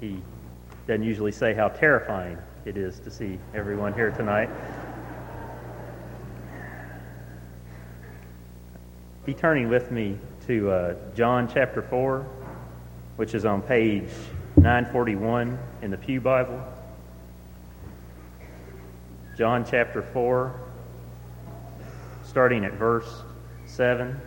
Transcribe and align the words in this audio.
he 0.00 0.20
doesn't 0.86 1.02
usually 1.02 1.32
say 1.32 1.54
how 1.54 1.68
terrifying 1.68 2.38
it 2.64 2.76
is 2.76 2.98
to 3.00 3.10
see 3.10 3.38
everyone 3.54 3.92
here 3.94 4.10
tonight. 4.10 4.50
Be 9.24 9.32
turning 9.32 9.68
with 9.68 9.90
me 9.90 10.18
to 10.46 10.70
uh, 10.70 10.94
John 11.14 11.48
chapter 11.52 11.80
4, 11.80 12.26
which 13.16 13.34
is 13.34 13.46
on 13.46 13.62
page 13.62 14.10
941 14.56 15.58
in 15.80 15.90
the 15.90 15.96
Pew 15.96 16.20
Bible. 16.20 16.62
John 19.36 19.64
chapter 19.68 20.02
4, 20.02 20.54
starting 22.24 22.64
at 22.64 22.72
verse 22.74 23.22
7. 23.66 24.20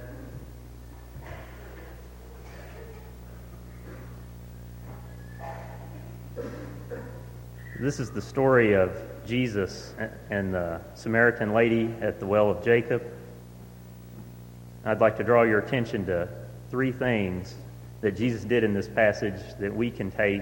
This 7.79 7.99
is 7.99 8.09
the 8.09 8.23
story 8.23 8.73
of 8.73 8.91
Jesus 9.27 9.93
and 10.31 10.51
the 10.51 10.81
Samaritan 10.95 11.53
lady 11.53 11.93
at 12.01 12.19
the 12.19 12.25
well 12.25 12.49
of 12.49 12.63
Jacob. 12.63 13.03
I'd 14.83 14.99
like 14.99 15.15
to 15.17 15.23
draw 15.23 15.43
your 15.43 15.59
attention 15.59 16.03
to 16.07 16.27
three 16.71 16.91
things 16.91 17.53
that 18.01 18.17
Jesus 18.17 18.43
did 18.43 18.63
in 18.63 18.73
this 18.73 18.87
passage 18.87 19.39
that 19.59 19.71
we 19.71 19.91
can 19.91 20.09
take 20.09 20.41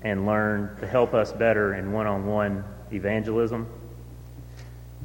and 0.00 0.24
learn 0.24 0.74
to 0.80 0.86
help 0.86 1.12
us 1.12 1.30
better 1.30 1.74
in 1.74 1.92
one 1.92 2.06
on 2.06 2.24
one 2.24 2.64
evangelism. 2.90 3.66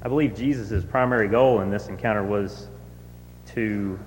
I 0.04 0.08
believe 0.08 0.38
Jesus' 0.38 0.86
primary 0.86 1.28
goal 1.28 1.60
in 1.60 1.70
this 1.70 1.88
encounter 1.90 2.24
was 2.24 2.70
to 3.48 4.00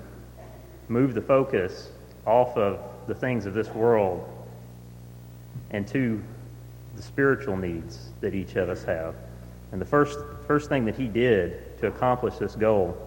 move 0.87 1.13
the 1.13 1.21
focus 1.21 1.91
off 2.25 2.57
of 2.57 2.79
the 3.05 3.13
things 3.13 3.45
of 3.45 3.53
this 3.53 3.69
world 3.69 4.27
and 5.69 5.87
to 5.89 6.23
the 6.99 7.05
spiritual 7.05 7.55
needs 7.55 8.09
that 8.19 8.35
each 8.35 8.57
of 8.57 8.67
us 8.67 8.83
have. 8.83 9.15
And 9.71 9.79
the 9.79 9.85
first, 9.85 10.19
first 10.45 10.67
thing 10.67 10.83
that 10.83 10.97
he 10.97 11.07
did 11.07 11.77
to 11.79 11.87
accomplish 11.87 12.35
this 12.35 12.55
goal 12.55 12.97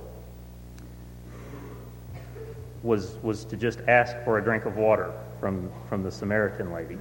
was, 2.83 3.19
was 3.23 3.45
to 3.45 3.57
just 3.59 3.81
ask 3.89 4.17
for 4.25 4.39
a 4.39 4.43
drink 4.43 4.65
of 4.65 4.79
water 4.79 5.13
from, 5.41 5.71
from 5.91 6.03
the 6.03 6.11
Samaritan 6.11 6.73
lady. 6.73 6.97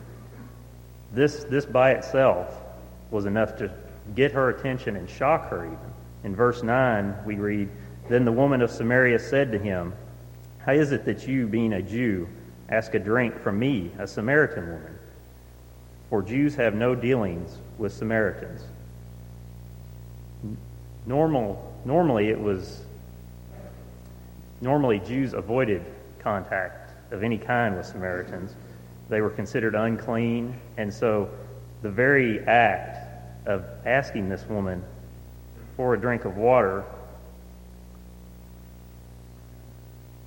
This, 1.14 1.46
this 1.46 1.66
by 1.66 1.92
itself 1.92 2.58
was 3.10 3.26
enough 3.26 3.56
to 3.60 3.74
get 4.14 4.34
her 4.34 4.50
attention 4.50 4.98
and 4.98 5.10
shock 5.10 5.50
her 5.50 5.64
even. 5.66 5.94
In 6.26 6.36
verse 6.36 6.62
9, 6.62 7.20
we 7.26 7.36
read, 7.36 7.70
Then 8.10 8.26
the 8.26 8.34
woman 8.34 8.62
of 8.62 8.70
Samaria 8.70 9.20
said 9.20 9.54
to 9.54 9.58
him, 9.58 9.94
How 10.58 10.74
is 10.74 10.92
it 10.92 11.06
that 11.06 11.26
you, 11.26 11.48
being 11.48 11.72
a 11.72 11.82
Jew, 11.82 12.28
ask 12.68 12.94
a 12.96 13.00
drink 13.00 13.40
from 13.40 13.60
me, 13.60 13.92
a 13.98 14.06
Samaritan 14.06 14.68
woman? 14.68 14.98
For 16.12 16.22
Jews 16.22 16.56
have 16.56 16.76
no 16.76 16.94
dealings 16.94 17.58
with 17.78 17.94
Samaritans. 17.94 18.66
Normal, 21.06 21.74
normally 21.86 22.28
it 22.28 22.40
was, 22.40 22.84
normally 24.60 25.00
Jews 25.00 25.34
avoided 25.34 25.86
contact 26.20 26.92
of 27.14 27.24
any 27.24 27.38
kind 27.38 27.78
with 27.78 27.86
Samaritans. 27.86 28.54
They 29.08 29.22
were 29.22 29.30
considered 29.30 29.74
unclean, 29.74 30.54
and 30.76 30.94
so 30.94 31.30
the 31.82 31.90
very 31.90 32.42
act 32.42 33.48
of 33.48 33.64
asking 33.86 34.28
this 34.28 34.46
woman 34.50 34.84
for 35.78 35.94
a 35.94 35.98
drink 36.00 36.26
of 36.26 36.36
water 36.36 36.84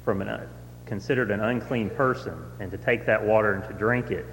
from 0.02 0.22
an 0.22 0.48
considered 0.86 1.30
an 1.30 1.40
unclean 1.40 1.90
person 1.90 2.34
and 2.58 2.70
to 2.70 2.78
take 2.78 3.04
that 3.04 3.22
water 3.22 3.52
and 3.52 3.64
to 3.64 3.72
drink 3.74 4.10
it 4.10 4.24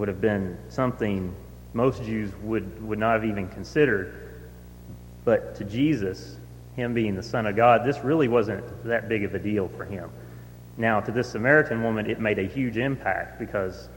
would 0.00 0.08
have 0.08 0.22
been 0.22 0.56
something 0.70 1.36
most 1.74 2.02
Jews 2.02 2.32
would, 2.42 2.82
would 2.82 2.98
not 2.98 3.12
have 3.12 3.24
even 3.26 3.48
considered. 3.48 4.14
But 5.26 5.54
to 5.56 5.64
Jesus, 5.64 6.38
him 6.74 6.94
being 6.94 7.14
the 7.14 7.22
Son 7.22 7.44
of 7.44 7.54
God, 7.54 7.84
this 7.84 7.98
really 7.98 8.26
wasn't 8.26 8.64
that 8.84 9.10
big 9.10 9.24
of 9.24 9.34
a 9.34 9.38
deal 9.38 9.68
for 9.76 9.84
him. 9.84 10.08
Now, 10.78 11.00
to 11.00 11.12
this 11.12 11.28
Samaritan 11.28 11.82
woman, 11.82 12.10
it 12.10 12.18
made 12.18 12.38
a 12.38 12.46
huge 12.46 12.78
impact 12.78 13.38
because 13.38 13.90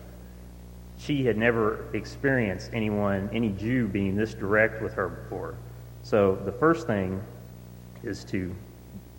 she 1.00 1.24
had 1.24 1.38
never 1.38 1.86
experienced 1.94 2.72
anyone, 2.74 3.30
any 3.32 3.52
Jew, 3.52 3.88
being 3.88 4.18
this 4.18 4.34
direct 4.34 4.82
with 4.82 4.94
her 4.96 5.08
before. 5.08 5.56
So 6.04 6.36
the 6.36 6.52
first 6.52 6.86
thing 6.86 7.24
is 8.04 8.26
to 8.26 8.54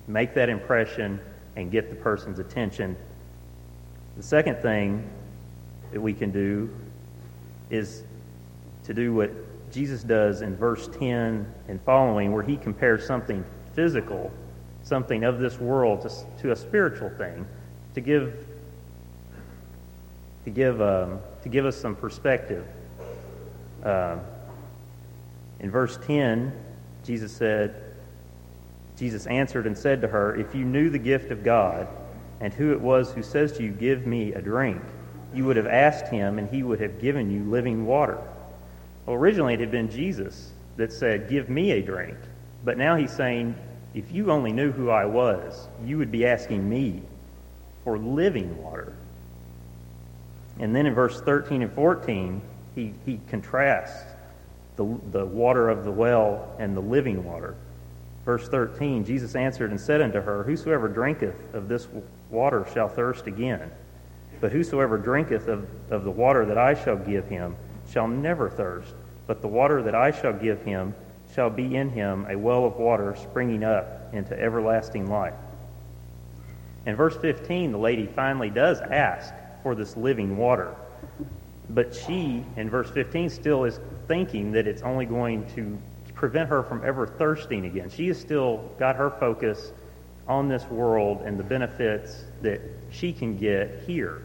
make 0.07 0.35
that 0.35 0.51
impression 0.51 1.19
and 1.57 1.71
get 1.71 1.89
the 1.89 1.97
person's 1.97 2.41
attention. 2.41 2.95
The 4.19 4.23
second 4.23 4.57
thing 4.57 5.09
that 5.95 6.01
we 6.01 6.13
can 6.13 6.33
do 6.33 6.69
is 7.71 8.03
to 8.85 8.93
do 8.93 9.15
what 9.15 9.31
Jesus 9.73 10.03
does 10.03 10.43
in 10.43 10.57
verse 10.57 10.89
10 10.99 11.47
and 11.69 11.81
following, 11.83 12.33
where 12.33 12.43
he 12.43 12.57
compares 12.57 13.07
something 13.07 13.45
physical, 13.75 14.33
something 14.83 15.23
of 15.23 15.39
this 15.39 15.59
world, 15.59 16.03
to, 16.03 16.43
to 16.43 16.51
a 16.51 16.57
spiritual 16.57 17.11
thing, 17.11 17.47
to 17.95 18.01
give 18.01 18.47
to 20.45 20.51
give 20.51 20.83
um, 20.83 21.21
to 21.43 21.49
give 21.49 21.65
us 21.65 21.77
some 21.77 21.95
perspective. 21.95 22.67
Uh, 23.83 24.19
in 25.61 25.71
verse 25.71 25.99
10, 26.07 26.53
Jesus 27.05 27.33
said, 27.33 27.75
Jesus 28.99 29.27
answered 29.27 29.67
and 29.67 29.79
said 29.79 30.01
to 30.01 30.09
her, 30.09 30.35
If 30.35 30.55
you 30.55 30.65
knew 30.65 30.91
the 30.91 30.99
gift 30.99 31.31
of 31.31 31.45
God 31.45 31.87
and 32.41 32.53
who 32.53 32.73
it 32.73 32.81
was 32.81 33.13
who 33.13 33.23
says 33.23 33.53
to 33.59 33.63
you, 33.63 33.71
Give 33.71 34.07
me 34.07 34.33
a 34.33 34.43
drink, 34.43 34.83
you 35.35 35.45
would 35.45 35.57
have 35.57 35.67
asked 35.67 36.09
him 36.09 36.39
and 36.39 36.49
he 36.49 36.63
would 36.63 36.81
have 36.81 37.01
given 37.01 37.31
you 37.31 37.51
living 37.51 37.87
water. 37.87 38.19
Well, 39.07 39.17
originally 39.17 39.55
it 39.55 39.61
had 39.61 39.71
been 39.71 39.91
Jesus 39.91 40.53
that 40.77 40.93
said, 40.93 41.29
Give 41.29 41.49
me 41.49 41.73
a 41.73 41.83
drink. 41.83 42.17
But 42.65 42.79
now 42.79 42.97
he's 42.97 43.13
saying, 43.13 43.55
If 43.95 44.11
you 44.13 44.31
only 44.31 44.53
knew 44.53 44.73
who 44.73 44.91
I 44.91 45.05
was, 45.05 45.69
you 45.85 45.99
would 45.99 46.11
be 46.11 46.27
asking 46.27 46.69
me 46.69 47.03
for 47.85 47.99
living 47.99 48.63
water. 48.63 48.95
And 50.59 50.75
then 50.75 50.87
in 50.87 50.95
verse 50.95 51.21
13 51.21 51.63
and 51.63 51.73
14, 51.73 52.41
he, 52.75 52.95
he 53.05 53.21
contrasts 53.29 54.15
the, 54.77 54.99
the 55.13 55.25
water 55.25 55.69
of 55.69 55.85
the 55.85 55.91
well 55.91 56.55
and 56.59 56.77
the 56.77 56.81
living 56.81 57.25
water. 57.25 57.55
Verse 58.25 58.49
13, 58.49 59.05
Jesus 59.05 59.35
answered 59.35 59.71
and 59.71 59.81
said 59.81 60.01
unto 60.01 60.21
her, 60.21 60.43
Whosoever 60.45 60.89
drinketh 60.89 61.55
of 61.55 61.69
this 61.69 61.87
water 62.31 62.67
shall 62.73 62.89
thirst 62.89 63.27
again. 63.27 63.71
But 64.45 64.53
whosoever 64.53 64.99
drinketh 64.99 65.49
of, 65.49 65.67
of 65.91 66.05
the 66.05 66.11
water 66.11 66.45
that 66.45 66.59
I 66.59 66.75
shall 66.75 66.99
give 66.99 67.27
him 67.29 67.57
shall 67.89 68.07
never 68.07 68.51
thirst, 68.51 68.93
but 69.27 69.41
the 69.41 69.49
water 69.49 69.83
that 69.83 69.95
I 69.95 70.11
shall 70.11 70.35
give 70.35 70.61
him 70.61 70.95
shall 71.35 71.49
be 71.49 71.77
in 71.77 71.89
him 71.89 72.27
a 72.29 72.37
well 72.37 72.67
of 72.67 72.77
water 72.77 73.17
springing 73.17 73.65
up 73.65 74.13
into 74.13 74.39
everlasting 74.39 75.09
life. 75.09 75.33
In 76.85 76.95
verse 76.95 77.17
15, 77.17 77.73
the 77.73 77.79
lady 77.79 78.05
finally 78.05 78.51
does 78.51 78.83
ask 78.83 79.33
for 79.63 79.75
this 79.75 79.97
living 79.97 80.37
water. 80.37 80.75
But 81.71 81.95
she, 81.95 82.45
in 82.59 82.69
verse 82.69 82.91
15, 82.91 83.31
still 83.31 83.65
is 83.65 83.81
thinking 84.09 84.53
that 84.53 84.67
it's 84.67 84.83
only 84.83 85.07
going 85.07 85.47
to 85.55 85.79
prevent 86.13 86.51
her 86.51 86.63
from 86.63 86.85
ever 86.85 87.07
thirsting 87.07 87.65
again. 87.65 87.89
She 87.89 88.09
has 88.09 88.21
still 88.21 88.59
got 88.79 88.97
her 88.97 89.09
focus 89.09 89.73
on 90.29 90.49
this 90.49 90.67
world 90.67 91.23
and 91.25 91.39
the 91.39 91.45
benefits 91.45 92.25
that 92.43 92.61
she 92.91 93.11
can 93.11 93.39
get 93.39 93.85
here. 93.87 94.21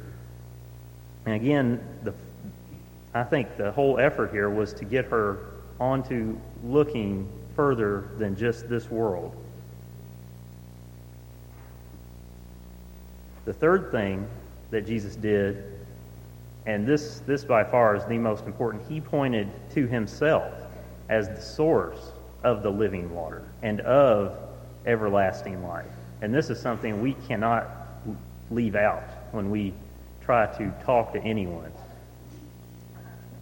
And 1.26 1.36
again, 1.36 1.80
the, 2.04 2.14
I 3.14 3.24
think 3.24 3.58
the 3.58 3.72
whole 3.72 4.00
effort 4.00 4.32
here 4.32 4.50
was 4.50 4.74
to 4.74 4.86
get 4.86 5.06
her 5.06 5.40
onto 5.80 6.38
looking 6.64 7.30
further 7.56 8.10
than 8.18 8.36
just 8.36 8.70
this 8.70 8.90
world. 8.90 9.36
The 13.46 13.54
third 13.54 13.92
thing 13.92 14.28
that 14.72 14.86
Jesus 14.86 15.16
did, 15.16 15.64
and 16.66 16.86
this, 16.86 17.22
this 17.26 17.44
by 17.44 17.64
far 17.64 17.96
is 17.96 18.06
the 18.06 18.18
most 18.18 18.46
important, 18.46 18.84
he 18.88 19.02
pointed 19.02 19.50
to 19.72 19.88
himself 19.88 20.54
as 21.10 21.28
the 21.30 21.42
source 21.42 22.12
of 22.44 22.64
the 22.64 22.70
living 22.70 23.14
water 23.14 23.44
and 23.62 23.82
of 23.82 24.38
everlasting 24.86 25.66
life. 25.68 25.88
And 26.22 26.34
this 26.34 26.50
is 26.50 26.60
something 26.60 27.02
we 27.02 27.14
cannot 27.28 27.68
leave 28.52 28.76
out 28.76 29.04
when 29.32 29.50
we 29.50 29.74
try 30.30 30.46
to 30.46 30.72
talk 30.86 31.12
to 31.12 31.20
anyone. 31.24 31.72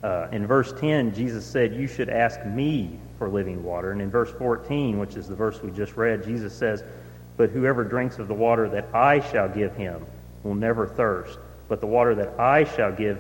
Uh, 0.02 0.30
in 0.32 0.48
verse 0.48 0.72
10, 0.80 1.14
Jesus 1.14 1.46
said, 1.46 1.76
You 1.76 1.86
should 1.86 2.08
ask 2.08 2.46
me 2.46 2.98
for 3.18 3.28
living 3.28 3.62
water. 3.62 3.92
And 3.92 4.02
in 4.02 4.10
verse 4.10 4.32
14, 4.32 4.98
which 4.98 5.18
is 5.18 5.28
the 5.28 5.36
verse 5.36 5.62
we 5.62 5.70
just 5.72 5.98
read, 5.98 6.24
Jesus 6.24 6.56
says, 6.56 6.86
But 7.36 7.50
whoever 7.50 7.84
drinks 7.84 8.20
of 8.20 8.30
the 8.30 8.34
water 8.34 8.70
that 8.70 8.88
I 8.96 9.20
shall 9.20 9.50
give 9.50 9.76
him 9.76 10.06
will 10.44 10.56
never 10.56 10.88
thirst. 10.88 11.38
But 11.68 11.82
the 11.82 11.88
water 11.88 12.16
that 12.16 12.40
I 12.40 12.64
shall 12.64 12.94
give 12.94 13.20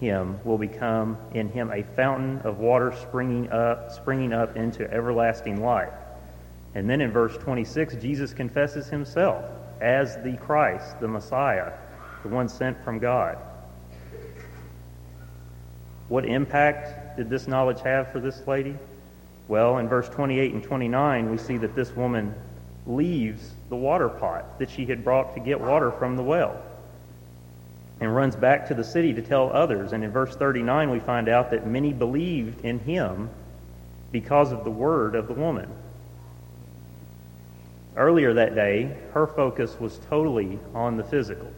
him 0.00 0.40
will 0.42 0.58
become 0.58 1.16
in 1.34 1.48
him 1.48 1.70
a 1.70 1.84
fountain 1.94 2.40
of 2.40 2.58
water 2.58 2.92
springing 3.00 3.48
up, 3.52 3.92
springing 3.92 4.32
up 4.32 4.56
into 4.56 4.92
everlasting 4.92 5.62
life. 5.62 5.94
And 6.74 6.90
then 6.90 7.00
in 7.00 7.12
verse 7.12 7.36
26, 7.36 7.94
Jesus 7.94 8.32
confesses 8.32 8.88
himself 8.88 9.44
as 9.80 10.16
the 10.24 10.36
Christ, 10.38 10.98
the 10.98 11.06
Messiah, 11.06 11.74
the 12.24 12.28
one 12.28 12.48
sent 12.48 12.82
from 12.82 12.98
God. 12.98 13.38
What 16.08 16.24
impact 16.24 17.16
did 17.16 17.30
this 17.30 17.46
knowledge 17.46 17.80
have 17.82 18.10
for 18.10 18.18
this 18.18 18.46
lady? 18.46 18.76
Well, 19.46 19.78
in 19.78 19.88
verse 19.88 20.08
28 20.08 20.54
and 20.54 20.62
29, 20.62 21.30
we 21.30 21.38
see 21.38 21.58
that 21.58 21.76
this 21.76 21.94
woman 21.94 22.34
leaves 22.86 23.52
the 23.68 23.76
water 23.76 24.08
pot 24.08 24.58
that 24.58 24.70
she 24.70 24.86
had 24.86 25.04
brought 25.04 25.34
to 25.34 25.40
get 25.40 25.60
water 25.60 25.90
from 25.92 26.16
the 26.16 26.22
well 26.22 26.60
and 28.00 28.14
runs 28.14 28.36
back 28.36 28.66
to 28.68 28.74
the 28.74 28.84
city 28.84 29.12
to 29.12 29.22
tell 29.22 29.50
others. 29.52 29.92
And 29.92 30.02
in 30.02 30.10
verse 30.10 30.34
39, 30.34 30.90
we 30.90 31.00
find 31.00 31.28
out 31.28 31.50
that 31.50 31.66
many 31.66 31.92
believed 31.92 32.64
in 32.64 32.78
him 32.80 33.30
because 34.12 34.50
of 34.50 34.64
the 34.64 34.70
word 34.70 35.14
of 35.14 35.28
the 35.28 35.34
woman. 35.34 35.68
Earlier 37.96 38.34
that 38.34 38.54
day, 38.54 38.96
her 39.12 39.26
focus 39.26 39.78
was 39.78 39.98
totally 40.10 40.58
on 40.74 40.96
the 40.96 41.04
physical. 41.04 41.50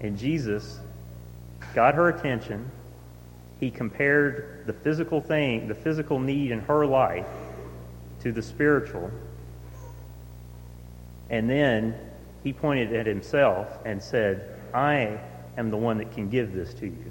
And 0.00 0.18
Jesus 0.18 0.78
got 1.74 1.94
her 1.94 2.08
attention. 2.08 2.70
He 3.60 3.70
compared 3.70 4.64
the 4.66 4.72
physical 4.72 5.20
thing, 5.20 5.68
the 5.68 5.74
physical 5.74 6.18
need 6.18 6.50
in 6.50 6.60
her 6.60 6.84
life, 6.86 7.26
to 8.22 8.32
the 8.32 8.42
spiritual. 8.42 9.10
And 11.30 11.48
then 11.48 11.98
he 12.44 12.52
pointed 12.52 12.92
at 12.92 13.06
himself 13.06 13.68
and 13.84 14.02
said, 14.02 14.58
I 14.74 15.18
am 15.56 15.70
the 15.70 15.76
one 15.76 15.98
that 15.98 16.12
can 16.12 16.28
give 16.28 16.52
this 16.52 16.74
to 16.74 16.86
you. 16.86 17.10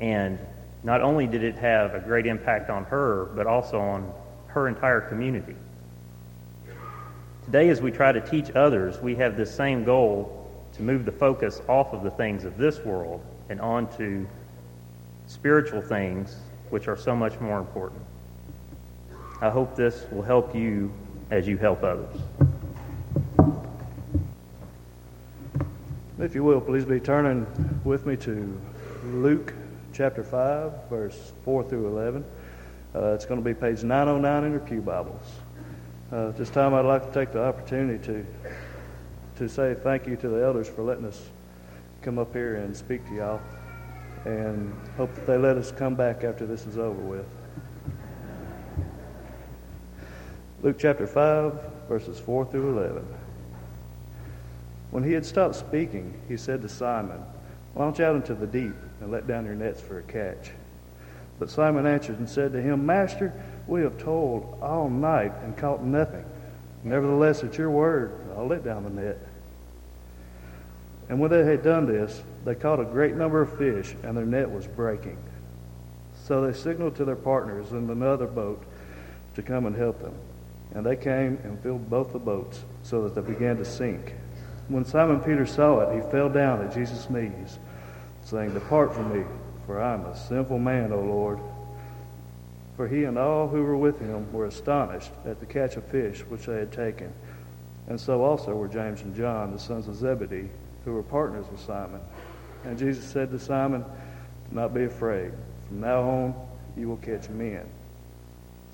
And 0.00 0.38
not 0.82 1.02
only 1.02 1.26
did 1.26 1.44
it 1.44 1.56
have 1.56 1.94
a 1.94 2.00
great 2.00 2.26
impact 2.26 2.70
on 2.70 2.84
her, 2.86 3.26
but 3.36 3.46
also 3.46 3.78
on 3.78 4.12
her 4.48 4.66
entire 4.66 5.00
community. 5.00 5.54
Today, 7.44 7.68
as 7.68 7.80
we 7.80 7.90
try 7.90 8.12
to 8.12 8.20
teach 8.20 8.50
others, 8.56 8.98
we 9.00 9.14
have 9.16 9.36
this 9.36 9.54
same 9.54 9.84
goal 9.84 10.41
move 10.82 11.04
the 11.04 11.12
focus 11.12 11.62
off 11.68 11.92
of 11.92 12.02
the 12.02 12.10
things 12.10 12.44
of 12.44 12.58
this 12.58 12.78
world 12.80 13.24
and 13.48 13.60
onto 13.60 14.26
spiritual 15.26 15.80
things, 15.80 16.36
which 16.70 16.88
are 16.88 16.96
so 16.96 17.14
much 17.14 17.38
more 17.40 17.58
important. 17.58 18.02
I 19.40 19.50
hope 19.50 19.74
this 19.76 20.04
will 20.10 20.22
help 20.22 20.54
you 20.54 20.92
as 21.30 21.48
you 21.48 21.56
help 21.56 21.82
others. 21.82 22.16
If 26.18 26.34
you 26.34 26.44
will, 26.44 26.60
please 26.60 26.84
be 26.84 27.00
turning 27.00 27.46
with 27.84 28.06
me 28.06 28.16
to 28.18 28.60
Luke 29.04 29.52
chapter 29.92 30.22
5, 30.22 30.88
verse 30.88 31.32
4 31.44 31.64
through 31.64 31.88
11. 31.88 32.24
Uh, 32.94 33.14
it's 33.14 33.24
going 33.24 33.42
to 33.42 33.44
be 33.44 33.54
page 33.54 33.82
909 33.82 34.44
in 34.44 34.52
your 34.52 34.60
Pew 34.60 34.80
Bibles. 34.80 35.24
Uh, 36.12 36.28
at 36.28 36.36
this 36.36 36.50
time, 36.50 36.74
I'd 36.74 36.84
like 36.84 37.06
to 37.06 37.12
take 37.12 37.32
the 37.32 37.42
opportunity 37.42 37.98
to, 38.06 38.26
to 39.42 39.48
say 39.48 39.74
thank 39.74 40.06
you 40.06 40.14
to 40.14 40.28
the 40.28 40.40
elders 40.40 40.68
for 40.68 40.82
letting 40.82 41.04
us 41.04 41.20
come 42.00 42.16
up 42.16 42.32
here 42.32 42.56
and 42.56 42.76
speak 42.76 43.04
to 43.08 43.14
y'all, 43.14 43.40
and 44.24 44.72
hope 44.96 45.12
that 45.16 45.26
they 45.26 45.36
let 45.36 45.56
us 45.56 45.72
come 45.72 45.96
back 45.96 46.22
after 46.22 46.46
this 46.46 46.64
is 46.64 46.78
over 46.78 47.02
with. 47.02 47.26
Luke 50.62 50.76
chapter 50.78 51.08
5, 51.08 51.58
verses 51.88 52.20
4 52.20 52.46
through 52.46 52.78
11. 52.78 53.04
When 54.92 55.02
he 55.02 55.12
had 55.12 55.26
stopped 55.26 55.56
speaking, 55.56 56.14
he 56.28 56.36
said 56.36 56.62
to 56.62 56.68
Simon, 56.68 57.20
Launch 57.74 57.98
out 57.98 58.14
into 58.14 58.34
the 58.34 58.46
deep 58.46 58.74
and 59.00 59.10
let 59.10 59.26
down 59.26 59.44
your 59.44 59.56
nets 59.56 59.80
for 59.80 59.98
a 59.98 60.02
catch. 60.02 60.52
But 61.40 61.50
Simon 61.50 61.84
answered 61.84 62.20
and 62.20 62.28
said 62.28 62.52
to 62.52 62.62
him, 62.62 62.86
Master, 62.86 63.32
we 63.66 63.80
have 63.80 63.98
toiled 63.98 64.58
all 64.62 64.88
night 64.88 65.32
and 65.42 65.56
caught 65.56 65.82
nothing. 65.82 66.24
Nevertheless, 66.84 67.42
at 67.42 67.58
your 67.58 67.70
word, 67.70 68.12
I'll 68.36 68.46
let 68.46 68.64
down 68.64 68.84
the 68.84 68.90
net. 68.90 69.18
And 71.08 71.20
when 71.20 71.30
they 71.30 71.44
had 71.44 71.62
done 71.62 71.86
this, 71.86 72.22
they 72.44 72.54
caught 72.54 72.80
a 72.80 72.84
great 72.84 73.14
number 73.14 73.40
of 73.40 73.56
fish, 73.58 73.94
and 74.02 74.16
their 74.16 74.26
net 74.26 74.50
was 74.50 74.66
breaking. 74.66 75.18
So 76.24 76.46
they 76.46 76.52
signaled 76.52 76.96
to 76.96 77.04
their 77.04 77.16
partners 77.16 77.72
in 77.72 77.90
another 77.90 78.26
boat 78.26 78.62
to 79.34 79.42
come 79.42 79.66
and 79.66 79.76
help 79.76 80.00
them. 80.00 80.14
And 80.74 80.86
they 80.86 80.96
came 80.96 81.38
and 81.44 81.60
filled 81.60 81.90
both 81.90 82.12
the 82.12 82.18
boats, 82.18 82.62
so 82.82 83.02
that 83.02 83.14
they 83.14 83.32
began 83.32 83.56
to 83.58 83.64
sink. 83.64 84.14
When 84.68 84.84
Simon 84.84 85.20
Peter 85.20 85.44
saw 85.44 85.80
it, 85.80 85.94
he 85.94 86.10
fell 86.10 86.28
down 86.28 86.62
at 86.62 86.74
Jesus' 86.74 87.10
knees, 87.10 87.58
saying, 88.24 88.54
Depart 88.54 88.94
from 88.94 89.12
me, 89.12 89.24
for 89.66 89.80
I 89.80 89.94
am 89.94 90.06
a 90.06 90.16
sinful 90.16 90.58
man, 90.58 90.92
O 90.92 91.00
Lord. 91.00 91.38
For 92.76 92.88
he 92.88 93.04
and 93.04 93.18
all 93.18 93.48
who 93.48 93.62
were 93.62 93.76
with 93.76 94.00
him 94.00 94.32
were 94.32 94.46
astonished 94.46 95.10
at 95.26 95.40
the 95.40 95.46
catch 95.46 95.76
of 95.76 95.84
fish 95.84 96.20
which 96.20 96.46
they 96.46 96.56
had 96.56 96.72
taken. 96.72 97.12
And 97.88 98.00
so 98.00 98.22
also 98.22 98.54
were 98.54 98.68
James 98.68 99.02
and 99.02 99.14
John, 99.14 99.52
the 99.52 99.58
sons 99.58 99.88
of 99.88 99.96
Zebedee, 99.96 100.48
who 100.84 100.92
were 100.92 101.02
partners 101.02 101.46
with 101.50 101.60
Simon. 101.60 102.00
And 102.64 102.78
Jesus 102.78 103.04
said 103.04 103.30
to 103.30 103.38
Simon, 103.38 103.82
Do 104.50 104.56
not 104.56 104.74
be 104.74 104.84
afraid. 104.84 105.32
From 105.68 105.80
now 105.80 106.00
on 106.02 106.34
you 106.76 106.88
will 106.88 106.96
catch 106.98 107.28
men. 107.28 107.66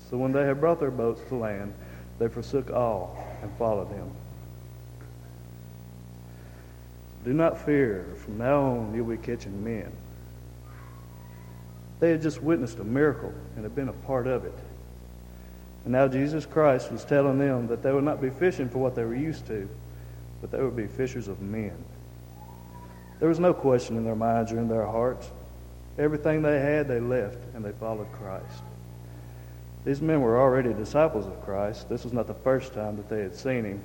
So 0.09 0.17
when 0.17 0.31
they 0.31 0.45
had 0.45 0.59
brought 0.59 0.79
their 0.79 0.91
boats 0.91 1.21
to 1.29 1.35
land, 1.35 1.73
they 2.17 2.27
forsook 2.27 2.71
all 2.71 3.17
and 3.41 3.51
followed 3.57 3.89
him. 3.89 4.11
Do 7.23 7.33
not 7.33 7.59
fear. 7.65 8.05
From 8.23 8.37
now 8.37 8.61
on, 8.61 8.93
you'll 8.95 9.05
be 9.05 9.17
catching 9.17 9.63
men. 9.63 9.91
They 11.99 12.11
had 12.11 12.21
just 12.21 12.41
witnessed 12.41 12.79
a 12.79 12.83
miracle 12.83 13.33
and 13.55 13.63
had 13.63 13.75
been 13.75 13.89
a 13.89 13.93
part 13.93 14.25
of 14.25 14.45
it. 14.45 14.57
And 15.83 15.91
now 15.91 16.07
Jesus 16.07 16.45
Christ 16.45 16.91
was 16.91 17.03
telling 17.03 17.39
them 17.39 17.67
that 17.67 17.83
they 17.83 17.91
would 17.91 18.03
not 18.03 18.21
be 18.21 18.29
fishing 18.29 18.69
for 18.69 18.79
what 18.79 18.95
they 18.95 19.03
were 19.03 19.15
used 19.15 19.47
to, 19.47 19.67
but 20.41 20.51
they 20.51 20.61
would 20.61 20.75
be 20.75 20.87
fishers 20.87 21.27
of 21.27 21.41
men. 21.41 21.75
There 23.19 23.29
was 23.29 23.39
no 23.39 23.53
question 23.53 23.97
in 23.97 24.05
their 24.05 24.15
minds 24.15 24.51
or 24.51 24.59
in 24.59 24.67
their 24.67 24.85
hearts. 24.85 25.29
Everything 25.97 26.41
they 26.41 26.59
had, 26.59 26.87
they 26.87 26.99
left, 26.99 27.37
and 27.53 27.63
they 27.63 27.73
followed 27.73 28.11
Christ. 28.13 28.63
These 29.85 30.01
men 30.01 30.21
were 30.21 30.39
already 30.39 30.73
disciples 30.73 31.25
of 31.25 31.43
Christ. 31.43 31.89
This 31.89 32.03
was 32.03 32.13
not 32.13 32.27
the 32.27 32.33
first 32.33 32.73
time 32.73 32.95
that 32.97 33.09
they 33.09 33.21
had 33.21 33.35
seen 33.35 33.65
him. 33.65 33.81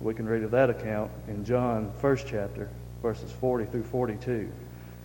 We 0.00 0.14
can 0.14 0.26
read 0.26 0.42
of 0.42 0.50
that 0.52 0.70
account 0.70 1.10
in 1.28 1.44
John, 1.44 1.92
first 2.00 2.26
chapter, 2.26 2.68
verses 3.00 3.30
40 3.30 3.66
through 3.66 3.84
42. 3.84 4.50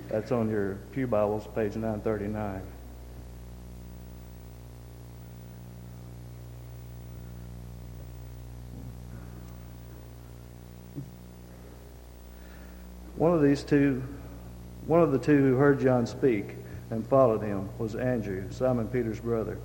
That's 0.10 0.32
on 0.32 0.50
your 0.50 0.78
Pew 0.94 1.06
Bibles, 1.06 1.48
page 1.54 1.76
939. 1.76 2.62
One 13.18 13.34
of 13.34 13.42
these 13.42 13.64
two, 13.64 14.04
one 14.86 15.02
of 15.02 15.12
the 15.12 15.18
two 15.18 15.38
who 15.38 15.56
heard 15.56 15.80
John 15.80 16.06
speak 16.06 16.56
and 16.92 17.06
followed 17.08 17.42
him 17.42 17.70
was 17.80 17.96
Andrew, 17.96 18.46
Simon 18.52 18.88
Peter's 18.88 19.20
brother. 19.20 19.58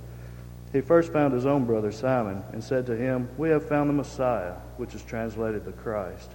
He 0.71 0.81
first 0.81 1.13
found 1.13 1.33
his 1.33 1.45
own 1.45 1.65
brother 1.65 1.91
Simon 1.91 2.41
and 2.51 2.63
said 2.63 2.87
to 2.87 2.97
him, 2.97 3.29
We 3.37 3.49
have 3.49 3.67
found 3.67 3.89
the 3.89 3.93
Messiah, 3.93 4.53
which 4.77 4.95
is 4.95 5.03
translated 5.03 5.65
the 5.65 5.71
Christ. 5.71 6.31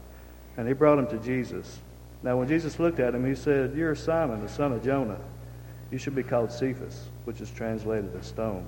And 0.56 0.68
he 0.68 0.74
brought 0.74 0.98
him 0.98 1.08
to 1.08 1.18
Jesus. 1.18 1.80
Now, 2.22 2.36
when 2.36 2.46
Jesus 2.46 2.78
looked 2.78 3.00
at 3.00 3.16
him, 3.16 3.26
he 3.26 3.34
said, 3.34 3.74
You're 3.74 3.96
Simon, 3.96 4.40
the 4.40 4.48
son 4.48 4.72
of 4.72 4.84
Jonah. 4.84 5.18
You 5.90 5.98
should 5.98 6.14
be 6.14 6.22
called 6.22 6.52
Cephas, 6.52 7.08
which 7.24 7.40
is 7.40 7.50
translated 7.50 8.14
a 8.14 8.22
stone. 8.22 8.64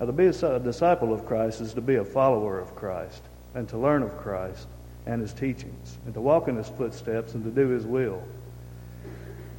Now, 0.00 0.06
to 0.06 0.12
be 0.12 0.26
a 0.26 0.58
disciple 0.60 1.12
of 1.12 1.26
Christ 1.26 1.60
is 1.60 1.74
to 1.74 1.82
be 1.82 1.96
a 1.96 2.04
follower 2.04 2.58
of 2.58 2.74
Christ 2.74 3.22
and 3.54 3.68
to 3.68 3.76
learn 3.76 4.02
of 4.02 4.16
Christ 4.16 4.66
and 5.06 5.20
his 5.20 5.32
teachings 5.32 5.98
and 6.04 6.14
to 6.14 6.20
walk 6.20 6.48
in 6.48 6.56
his 6.56 6.68
footsteps 6.68 7.34
and 7.34 7.44
to 7.44 7.50
do 7.50 7.68
his 7.68 7.84
will. 7.84 8.22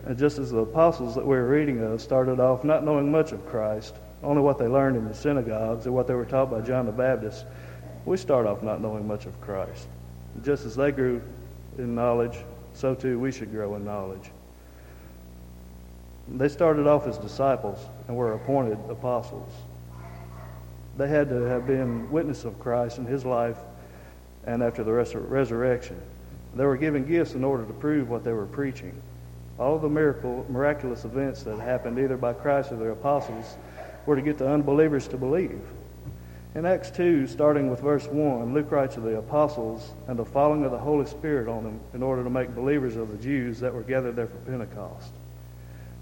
And 0.05 0.17
just 0.17 0.37
as 0.37 0.51
the 0.51 0.59
apostles 0.59 1.15
that 1.15 1.25
we're 1.25 1.47
reading 1.47 1.81
of 1.81 2.01
started 2.01 2.39
off 2.39 2.63
not 2.63 2.83
knowing 2.83 3.11
much 3.11 3.31
of 3.31 3.45
Christ, 3.47 3.95
only 4.21 4.41
what 4.41 4.57
they 4.57 4.67
learned 4.67 4.97
in 4.97 5.07
the 5.07 5.13
synagogues 5.13 5.87
or 5.87 5.91
what 5.91 6.07
they 6.07 6.13
were 6.13 6.25
taught 6.25 6.51
by 6.51 6.61
John 6.61 6.85
the 6.85 6.91
Baptist, 6.91 7.45
we 8.05 8.17
start 8.17 8.45
off 8.45 8.63
not 8.63 8.81
knowing 8.81 9.07
much 9.07 9.25
of 9.25 9.39
Christ. 9.41 9.87
Just 10.43 10.65
as 10.65 10.75
they 10.75 10.91
grew 10.91 11.21
in 11.77 11.95
knowledge, 11.95 12.37
so 12.73 12.95
too 12.95 13.19
we 13.19 13.31
should 13.31 13.51
grow 13.51 13.75
in 13.75 13.85
knowledge. 13.85 14.31
They 16.27 16.47
started 16.47 16.87
off 16.87 17.05
as 17.05 17.17
disciples 17.17 17.79
and 18.07 18.15
were 18.15 18.33
appointed 18.33 18.77
apostles. 18.89 19.51
They 20.97 21.07
had 21.07 21.29
to 21.29 21.41
have 21.41 21.67
been 21.67 22.09
witness 22.11 22.45
of 22.45 22.59
Christ 22.59 22.97
in 22.97 23.05
his 23.05 23.25
life 23.25 23.57
and 24.45 24.61
after 24.61 24.83
the 24.83 24.91
resur- 24.91 25.29
resurrection. 25.29 25.99
They 26.55 26.65
were 26.65 26.77
given 26.77 27.05
gifts 27.05 27.33
in 27.33 27.43
order 27.43 27.65
to 27.65 27.73
prove 27.73 28.09
what 28.09 28.23
they 28.23 28.33
were 28.33 28.45
preaching. 28.45 29.01
All 29.57 29.75
of 29.75 29.81
the 29.81 29.89
miracle, 29.89 30.45
miraculous 30.49 31.05
events 31.05 31.43
that 31.43 31.59
happened 31.59 31.97
either 31.99 32.17
by 32.17 32.33
Christ 32.33 32.71
or 32.71 32.75
the 32.75 32.91
apostles 32.91 33.57
were 34.05 34.15
to 34.15 34.21
get 34.21 34.37
the 34.37 34.49
unbelievers 34.49 35.07
to 35.09 35.17
believe. 35.17 35.61
In 36.55 36.67
Acts 36.67 36.91
2, 36.91 37.25
starting 37.25 37.71
with 37.71 37.79
verse 37.79 38.05
1, 38.05 38.53
Luke 38.53 38.71
writes 38.71 38.95
of 38.95 39.03
the 39.03 39.17
apostles 39.17 39.93
and 40.07 40.19
the 40.19 40.25
falling 40.25 40.63
of 40.65 40.71
the 40.71 40.77
Holy 40.77 41.05
Spirit 41.07 41.47
on 41.47 41.63
them 41.63 41.79
in 41.95 42.03
order 42.03 42.23
to 42.23 42.29
make 42.29 42.53
believers 42.53 42.95
of 42.95 43.11
the 43.11 43.17
Jews 43.17 43.59
that 43.59 43.73
were 43.73 43.81
gathered 43.81 44.15
there 44.15 44.27
for 44.27 44.37
Pentecost. 44.51 45.11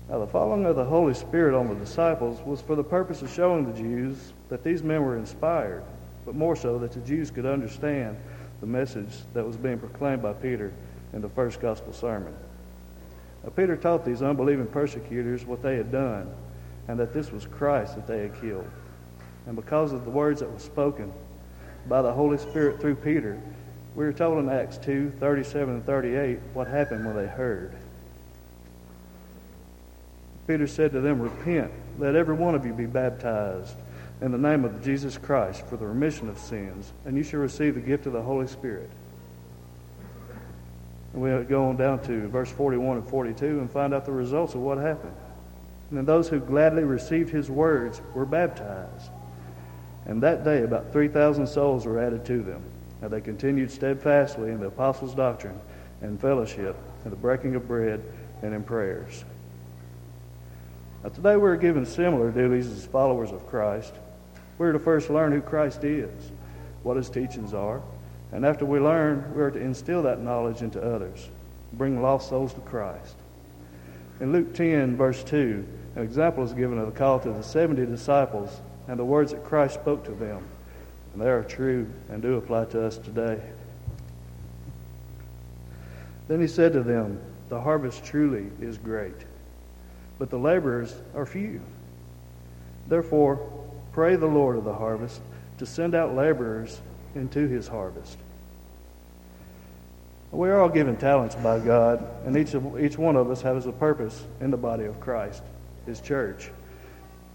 Now, 0.10 0.19
the 0.19 0.27
falling 0.27 0.65
of 0.65 0.75
the 0.75 0.83
Holy 0.83 1.13
Spirit 1.13 1.57
on 1.57 1.69
the 1.69 1.75
disciples 1.75 2.41
was 2.45 2.62
for 2.62 2.75
the 2.75 2.83
purpose 2.83 3.21
of 3.21 3.31
showing 3.31 3.65
the 3.65 3.79
Jews 3.79 4.33
that 4.50 4.62
these 4.62 4.83
men 4.83 5.05
were 5.05 5.15
inspired, 5.15 5.83
but 6.25 6.36
more 6.36 6.57
so 6.57 6.77
that 6.79 6.91
the 6.91 7.00
Jews 7.00 7.31
could 7.31 7.45
understand 7.45 8.17
the 8.62 8.68
message 8.68 9.10
that 9.34 9.46
was 9.46 9.58
being 9.58 9.80
proclaimed 9.80 10.22
by 10.22 10.34
Peter 10.34 10.72
in 11.13 11.22
the 11.22 11.30
first 11.30 11.60
gospel 11.60 11.91
sermon. 11.91 12.34
Now, 13.44 13.50
Peter 13.50 13.75
taught 13.75 14.06
these 14.06 14.22
unbelieving 14.22 14.68
persecutors 14.68 15.46
what 15.46 15.63
they 15.63 15.75
had 15.75 15.91
done, 15.91 16.32
and 16.88 17.00
that 17.00 17.13
this 17.13 17.32
was 17.32 17.46
Christ 17.48 17.96
that 17.96 18.08
they 18.08 18.20
had 18.20 18.39
killed. 18.39 18.70
And 19.48 19.56
because 19.56 19.91
of 19.91 20.06
the 20.06 20.12
words 20.12 20.39
that 20.39 20.51
were 20.51 20.60
spoken 20.60 21.12
by 21.89 22.03
the 22.03 22.13
Holy 22.13 22.38
Spirit 22.38 22.80
through 22.80 22.96
Peter, 22.96 23.41
we 23.96 24.06
are 24.06 24.13
told 24.13 24.38
in 24.38 24.50
Acts 24.50 24.77
2 24.77 25.13
37 25.20 25.75
and 25.75 25.86
38 25.86 26.39
what 26.53 26.68
happened 26.68 27.06
when 27.06 27.15
they 27.15 27.27
heard. 27.27 27.75
Peter 30.48 30.68
said 30.68 30.91
to 30.91 31.01
them, 31.01 31.20
Repent, 31.20 31.72
let 31.98 32.15
every 32.15 32.36
one 32.36 32.56
of 32.56 32.65
you 32.65 32.74
be 32.74 32.86
baptized 32.86 33.75
in 34.22 34.32
the 34.32 34.38
name 34.38 34.63
of 34.63 34.84
Jesus 34.84 35.18
Christ 35.18 35.66
for 35.66 35.78
the 35.78 35.86
remission 35.86 36.30
of 36.30 36.38
sins, 36.38 36.94
and 37.06 37.18
you 37.18 37.24
shall 37.24 37.40
receive 37.40 37.75
the 37.75 37.82
gift 37.82 38.06
of 38.06 38.13
the 38.13 38.22
Holy 38.22 38.48
Spirit. 38.48 38.90
And 41.13 41.22
we 41.22 41.44
go 41.44 41.70
on 41.70 41.75
down 41.75 42.01
to 42.04 42.28
verse 42.28 42.51
41 42.51 42.98
and 42.98 43.10
42 43.10 43.46
and 43.46 43.70
find 43.70 43.94
out 43.94 44.06
the 44.06 44.12
results 44.12 44.54
of 44.54 44.62
what 44.62 44.78
happened. 44.78 45.16
And 45.90 46.08
those 46.08 46.30
who 46.30 46.40
gladly 46.40 46.84
received 46.84 47.32
his 47.32 47.50
words 47.50 48.01
were 48.13 48.25
baptized. 48.25 49.10
And 50.06 50.24
that 50.24 50.46
day 50.46 50.63
about 50.63 50.94
3,000 50.94 51.48
souls 51.48 51.86
were 51.86 52.00
added 52.00 52.24
to 52.25 52.42
them. 52.42 52.63
And 53.01 53.12
they 53.12 53.20
continued 53.20 53.72
steadfastly 53.72 54.51
in 54.51 54.60
the 54.60 54.68
apostles' 54.68 55.16
doctrine 55.16 55.60
and 56.01 56.22
fellowship 56.22 56.78
and 57.04 57.12
the 57.12 57.18
breaking 57.18 57.56
of 57.56 57.68
bread 57.68 58.01
and 58.42 58.54
in 58.54 58.63
prayers. 58.63 59.25
Now, 61.04 61.10
today 61.10 61.36
we're 61.36 61.58
given 61.58 61.86
similar 61.86 62.32
duties 62.32 62.68
as 62.68 62.86
followers 62.86 63.32
of 63.32 63.48
Christ. 63.48 63.94
We're 64.62 64.74
to 64.74 64.80
first 64.80 65.10
learn 65.10 65.32
who 65.32 65.41
Christ 65.41 65.84
is, 65.84 66.12
what 66.84 66.96
his 66.96 67.10
teachings 67.10 67.51
are, 67.51 67.82
and 68.32 68.46
after 68.46 68.63
we 68.63 68.80
learn, 68.80 69.34
we're 69.34 69.50
to 69.50 69.60
instill 69.60 70.03
that 70.03 70.22
knowledge 70.22 70.62
into 70.62 70.80
others, 70.80 71.30
bring 71.74 72.00
lost 72.00 72.30
souls 72.30 72.53
to 72.53 72.62
Christ. 72.62 73.15
In 74.20 74.32
Luke 74.32 74.53
10, 74.53 74.98
verse 74.98 75.24
2, 75.24 75.65
an 75.96 76.03
example 76.03 76.44
is 76.44 76.53
given 76.53 76.77
of 76.77 76.86
the 76.86 76.91
call 76.91 77.20
to 77.22 77.32
the 77.32 77.41
70 77.41 77.88
disciples 77.88 78.62
and 78.88 79.00
the 79.00 79.03
words 79.03 79.32
that 79.32 79.44
Christ 79.44 79.80
spoke 79.80 80.06
to 80.06 80.12
them. 80.12 80.44
And 81.13 81.24
they 81.24 81.30
are 81.32 81.44
true 81.44 81.91
and 82.12 82.22
do 82.22 82.36
apply 82.36 82.65
to 82.65 82.86
us 82.86 83.00
today. 83.00 83.41
Then 86.27 86.39
he 86.39 86.48
said 86.48 86.74
to 86.74 86.84
them, 86.84 87.20
The 87.50 87.62
harvest 87.62 88.06
truly 88.06 88.51
is 88.62 88.77
great, 88.77 89.25
but 90.20 90.30
the 90.30 90.38
laborers 90.38 90.94
are 91.15 91.25
few. 91.25 91.62
Therefore, 92.88 93.39
pray 93.93 94.15
the 94.15 94.27
Lord 94.27 94.57
of 94.57 94.63
the 94.63 94.74
harvest 94.74 95.21
to 95.57 95.65
send 95.65 95.95
out 95.95 96.15
laborers 96.15 96.79
into 97.15 97.48
his 97.48 97.67
harvest. 97.67 98.17
We 100.31 100.50
are 100.50 100.62
all 100.62 100.69
given 100.69 100.95
talents 100.95 101.36
by 101.36 101.60
God, 101.60 102.07
and 102.25 102.38
each, 102.38 102.53
of, 102.53 102.79
each 102.79 102.98
one 102.98 103.17
of 103.17 103.29
us 103.29 103.41
has 103.41 103.65
a 103.65 103.71
purpose 103.74 104.24
in 104.39 104.50
the 104.50 104.57
body 104.57 104.86
of 104.86 105.00
Christ, 105.01 105.43
his 105.86 106.00
church. 106.00 106.50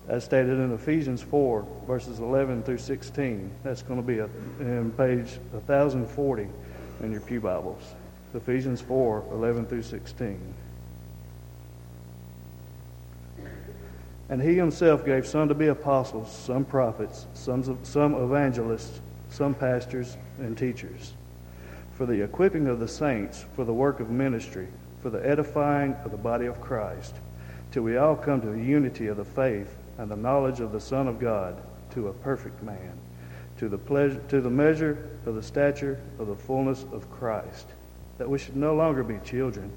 As 0.09 0.25
stated 0.25 0.59
in 0.59 0.73
Ephesians 0.73 1.21
4, 1.21 1.67
verses 1.87 2.21
11 2.21 2.63
through 2.63 2.79
16. 2.79 3.51
That's 3.65 3.83
going 3.83 4.01
to 4.01 4.07
be 4.07 4.21
a, 4.21 4.29
in 4.61 4.93
page 4.93 5.39
1040 5.53 6.49
in 7.03 7.13
your 7.13 7.21
Pew 7.21 7.41
Bibles. 7.41 7.83
Ephesians 8.33 8.81
4, 8.81 9.25
11 9.31 9.67
through 9.67 9.83
16. 9.83 10.55
And 14.29 14.43
he 14.43 14.57
himself 14.57 15.05
gave 15.05 15.27
some 15.27 15.49
to 15.49 15.55
be 15.55 15.69
apostles, 15.69 16.35
some 16.35 16.65
prophets, 16.65 17.27
some, 17.35 17.79
some 17.85 18.15
evangelists, 18.15 19.01
some 19.29 19.55
pastors 19.55 20.17
and 20.39 20.59
teachers, 20.59 21.15
for 21.95 22.07
the 22.07 22.23
equipping 22.23 22.67
of 22.67 22.81
the 22.81 22.89
saints, 22.89 23.45
for 23.55 23.65
the 23.65 23.73
work 23.73 24.01
of 24.01 24.11
ministry, 24.11 24.67
for 25.01 25.11
the 25.11 25.25
edifying 25.27 25.95
of 26.05 26.11
the 26.11 26.17
body 26.17 26.47
of 26.47 26.61
Christ, 26.61 27.15
till 27.71 27.85
we 27.85 27.97
all 27.97 28.17
come 28.17 28.41
to 28.41 28.51
the 28.51 28.63
unity 28.63 29.07
of 29.07 29.17
the 29.17 29.25
faith 29.25 29.77
and 29.99 30.11
the 30.11 30.17
knowledge 30.17 30.61
of 30.61 30.73
the 30.73 30.81
Son 30.81 31.07
of 31.07 31.21
God, 31.21 31.63
to 31.93 32.09
a 32.09 32.13
perfect 32.13 32.63
man, 32.63 32.99
to 33.59 33.69
the, 33.69 33.79
pleasure, 33.79 34.21
to 34.29 34.41
the 34.41 34.51
measure 34.51 35.09
of 35.25 35.37
the 35.37 35.43
stature 35.43 36.01
of 36.19 36.27
the 36.27 36.35
fullness 36.35 36.85
of 36.93 37.11
Christ, 37.11 37.67
that 38.19 38.29
we 38.29 38.39
should 38.39 38.57
no 38.57 38.75
longer 38.75 39.05
be 39.05 39.19
children, 39.25 39.71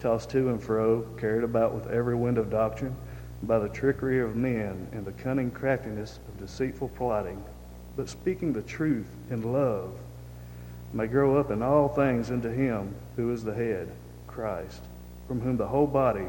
tossed 0.00 0.30
to 0.30 0.48
and 0.48 0.62
fro, 0.62 1.02
carried 1.18 1.44
about 1.44 1.74
with 1.74 1.86
every 1.88 2.14
wind 2.14 2.38
of 2.38 2.50
doctrine, 2.50 2.96
by 3.42 3.58
the 3.58 3.68
trickery 3.68 4.20
of 4.20 4.36
men 4.36 4.86
and 4.92 5.04
the 5.04 5.12
cunning 5.12 5.50
craftiness 5.50 6.18
of 6.28 6.38
deceitful 6.38 6.88
plotting 6.90 7.42
but 7.96 8.08
speaking 8.08 8.52
the 8.52 8.62
truth 8.62 9.08
in 9.30 9.52
love, 9.52 9.92
may 10.92 11.06
grow 11.06 11.38
up 11.38 11.50
in 11.50 11.62
all 11.62 11.88
things 11.88 12.30
into 12.30 12.50
him 12.50 12.94
who 13.16 13.32
is 13.32 13.44
the 13.44 13.54
head, 13.54 13.90
Christ, 14.26 14.82
from 15.28 15.40
whom 15.40 15.56
the 15.56 15.66
whole 15.66 15.86
body, 15.86 16.26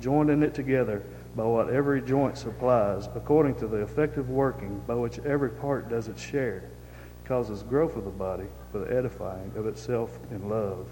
joined 0.00 0.30
in 0.30 0.42
it 0.42 0.54
together 0.54 1.02
by 1.34 1.44
what 1.44 1.70
every 1.70 2.02
joint 2.02 2.36
supplies, 2.36 3.08
according 3.14 3.54
to 3.56 3.66
the 3.66 3.78
effective 3.78 4.28
working 4.28 4.82
by 4.86 4.94
which 4.94 5.18
every 5.20 5.50
part 5.50 5.88
does 5.88 6.08
its 6.08 6.20
share, 6.20 6.64
causes 7.24 7.62
growth 7.62 7.96
of 7.96 8.04
the 8.04 8.10
body 8.10 8.46
for 8.70 8.80
the 8.80 8.94
edifying 8.94 9.50
of 9.56 9.66
itself 9.66 10.18
in 10.30 10.48
love. 10.48 10.86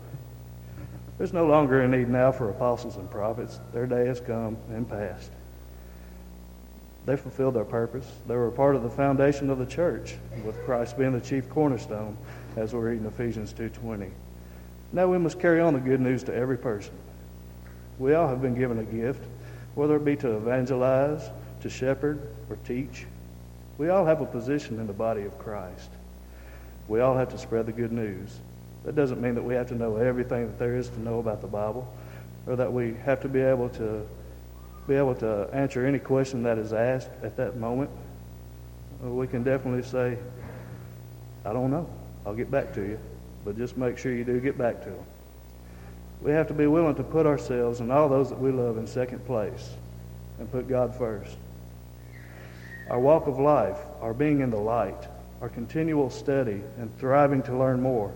There's 1.18 1.32
no 1.32 1.46
longer 1.46 1.82
a 1.82 1.88
need 1.88 2.08
now 2.08 2.32
for 2.32 2.48
apostles 2.48 2.96
and 2.96 3.10
prophets. 3.10 3.60
Their 3.72 3.86
day 3.86 4.06
has 4.06 4.20
come 4.20 4.56
and 4.70 4.88
passed. 4.88 5.30
They 7.04 7.16
fulfilled 7.16 7.54
their 7.54 7.64
purpose. 7.64 8.10
They 8.28 8.36
were 8.36 8.50
part 8.50 8.76
of 8.76 8.82
the 8.82 8.90
foundation 8.90 9.50
of 9.50 9.58
the 9.58 9.66
church, 9.66 10.16
with 10.44 10.62
Christ 10.64 10.96
being 10.96 11.12
the 11.12 11.20
chief 11.20 11.48
cornerstone, 11.48 12.16
as 12.56 12.72
we 12.72 12.80
read 12.80 12.98
in 12.98 13.06
Ephesians 13.06 13.52
2.20. 13.52 14.10
Now 14.92 15.08
we 15.08 15.18
must 15.18 15.40
carry 15.40 15.60
on 15.60 15.74
the 15.74 15.80
good 15.80 16.00
news 16.00 16.22
to 16.24 16.34
every 16.34 16.58
person. 16.58 16.94
We 17.98 18.14
all 18.14 18.28
have 18.28 18.40
been 18.40 18.54
given 18.54 18.78
a 18.78 18.84
gift, 18.84 19.24
whether 19.74 19.96
it 19.96 20.04
be 20.04 20.16
to 20.16 20.36
evangelize, 20.36 21.28
to 21.62 21.70
shepherd, 21.70 22.20
or 22.48 22.56
teach. 22.64 23.06
We 23.78 23.88
all 23.88 24.04
have 24.04 24.20
a 24.20 24.26
position 24.26 24.78
in 24.78 24.86
the 24.86 24.92
body 24.92 25.22
of 25.22 25.38
Christ. 25.38 25.90
We 26.88 27.00
all 27.00 27.16
have 27.16 27.30
to 27.30 27.38
spread 27.38 27.66
the 27.66 27.72
good 27.72 27.92
news. 27.92 28.38
That 28.84 28.94
doesn't 28.94 29.20
mean 29.20 29.34
that 29.34 29.42
we 29.42 29.54
have 29.54 29.68
to 29.68 29.74
know 29.74 29.96
everything 29.96 30.46
that 30.46 30.58
there 30.58 30.76
is 30.76 30.88
to 30.90 31.00
know 31.00 31.18
about 31.18 31.40
the 31.40 31.46
Bible, 31.46 31.92
or 32.46 32.56
that 32.56 32.72
we 32.72 32.94
have 33.04 33.20
to 33.22 33.28
be 33.28 33.40
able 33.40 33.70
to 33.70 34.06
be 34.86 34.94
able 34.94 35.14
to 35.16 35.48
answer 35.52 35.86
any 35.86 35.98
question 35.98 36.42
that 36.42 36.58
is 36.58 36.72
asked 36.72 37.10
at 37.22 37.36
that 37.36 37.56
moment, 37.56 37.90
uh, 39.04 39.08
we 39.08 39.26
can 39.26 39.42
definitely 39.42 39.82
say, 39.82 40.18
I 41.44 41.52
don't 41.52 41.70
know. 41.70 41.88
I'll 42.26 42.34
get 42.34 42.50
back 42.50 42.72
to 42.74 42.80
you. 42.82 42.98
But 43.44 43.56
just 43.56 43.76
make 43.76 43.98
sure 43.98 44.12
you 44.12 44.24
do 44.24 44.40
get 44.40 44.56
back 44.56 44.82
to 44.84 44.90
them. 44.90 45.04
We 46.20 46.30
have 46.30 46.46
to 46.48 46.54
be 46.54 46.66
willing 46.66 46.94
to 46.96 47.02
put 47.02 47.26
ourselves 47.26 47.80
and 47.80 47.90
all 47.90 48.08
those 48.08 48.28
that 48.30 48.38
we 48.38 48.52
love 48.52 48.78
in 48.78 48.86
second 48.86 49.26
place 49.26 49.74
and 50.38 50.50
put 50.50 50.68
God 50.68 50.94
first. 50.96 51.36
Our 52.88 53.00
walk 53.00 53.26
of 53.26 53.38
life, 53.38 53.78
our 54.00 54.14
being 54.14 54.40
in 54.40 54.50
the 54.50 54.58
light, 54.58 55.08
our 55.40 55.48
continual 55.48 56.10
study 56.10 56.62
and 56.78 56.96
thriving 56.98 57.42
to 57.44 57.56
learn 57.56 57.80
more 57.82 58.12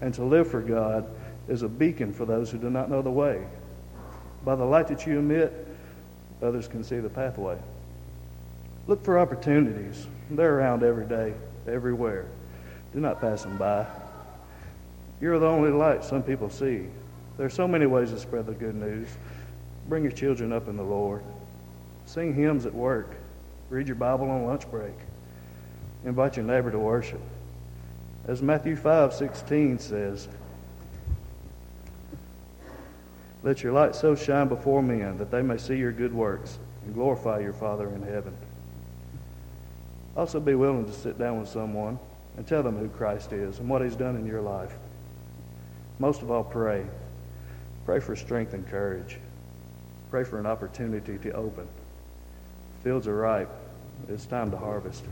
and 0.00 0.14
to 0.14 0.24
live 0.24 0.50
for 0.50 0.62
God 0.62 1.06
is 1.48 1.62
a 1.62 1.68
beacon 1.68 2.14
for 2.14 2.24
those 2.24 2.50
who 2.50 2.56
do 2.56 2.70
not 2.70 2.90
know 2.90 3.02
the 3.02 3.10
way. 3.10 3.46
By 4.44 4.56
the 4.56 4.64
light 4.64 4.88
that 4.88 5.06
you 5.06 5.18
emit, 5.18 5.66
others 6.42 6.68
can 6.68 6.82
see 6.84 6.98
the 6.98 7.08
pathway. 7.08 7.58
Look 8.86 9.04
for 9.04 9.18
opportunities. 9.18 10.06
They're 10.30 10.58
around 10.58 10.82
every 10.82 11.06
day, 11.06 11.34
everywhere. 11.66 12.26
Do 12.92 13.00
not 13.00 13.20
pass 13.20 13.42
them 13.42 13.56
by. 13.56 13.86
You're 15.20 15.38
the 15.38 15.46
only 15.46 15.70
light 15.70 16.04
some 16.04 16.22
people 16.22 16.50
see. 16.50 16.86
There 17.36 17.46
are 17.46 17.50
so 17.50 17.68
many 17.68 17.86
ways 17.86 18.10
to 18.10 18.18
spread 18.18 18.46
the 18.46 18.52
good 18.52 18.74
news. 18.74 19.08
Bring 19.88 20.02
your 20.02 20.12
children 20.12 20.52
up 20.52 20.68
in 20.68 20.76
the 20.76 20.82
Lord. 20.82 21.22
Sing 22.06 22.34
hymns 22.34 22.66
at 22.66 22.74
work. 22.74 23.14
Read 23.68 23.86
your 23.86 23.96
Bible 23.96 24.30
on 24.30 24.46
lunch 24.46 24.68
break. 24.70 24.94
Invite 26.04 26.36
your 26.36 26.46
neighbor 26.46 26.70
to 26.70 26.78
worship. 26.78 27.20
As 28.26 28.42
Matthew 28.42 28.76
5 28.76 29.14
16 29.14 29.78
says, 29.78 30.28
let 33.42 33.62
your 33.62 33.72
light 33.72 33.94
so 33.94 34.14
shine 34.14 34.48
before 34.48 34.82
men 34.82 35.18
that 35.18 35.30
they 35.30 35.42
may 35.42 35.56
see 35.56 35.76
your 35.76 35.92
good 35.92 36.12
works 36.12 36.58
and 36.84 36.94
glorify 36.94 37.40
your 37.40 37.52
Father 37.52 37.88
in 37.90 38.02
heaven. 38.02 38.36
Also, 40.16 40.40
be 40.40 40.54
willing 40.54 40.84
to 40.84 40.92
sit 40.92 41.18
down 41.18 41.40
with 41.40 41.48
someone 41.48 41.98
and 42.36 42.46
tell 42.46 42.62
them 42.62 42.76
who 42.76 42.88
Christ 42.88 43.32
is 43.32 43.58
and 43.58 43.68
what 43.68 43.82
He's 43.82 43.96
done 43.96 44.16
in 44.16 44.26
your 44.26 44.40
life. 44.40 44.72
Most 45.98 46.22
of 46.22 46.30
all, 46.30 46.44
pray. 46.44 46.86
Pray 47.86 48.00
for 48.00 48.16
strength 48.16 48.52
and 48.52 48.66
courage. 48.68 49.18
Pray 50.10 50.24
for 50.24 50.38
an 50.38 50.46
opportunity 50.46 51.18
to 51.18 51.32
open. 51.32 51.66
Fields 52.82 53.06
are 53.06 53.16
ripe. 53.16 53.50
It's 54.08 54.26
time 54.26 54.50
to 54.50 54.56
harvest. 54.56 55.04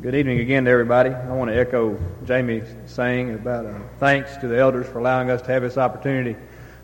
Good 0.00 0.14
evening 0.14 0.38
again 0.38 0.64
to 0.64 0.70
everybody. 0.70 1.10
I 1.10 1.32
want 1.32 1.50
to 1.50 1.58
echo 1.58 1.98
Jamie's 2.24 2.68
saying 2.86 3.34
about 3.34 3.66
uh, 3.66 3.80
thanks 3.98 4.36
to 4.36 4.46
the 4.46 4.56
elders 4.56 4.86
for 4.86 5.00
allowing 5.00 5.28
us 5.28 5.42
to 5.42 5.50
have 5.50 5.62
this 5.62 5.76
opportunity. 5.76 6.36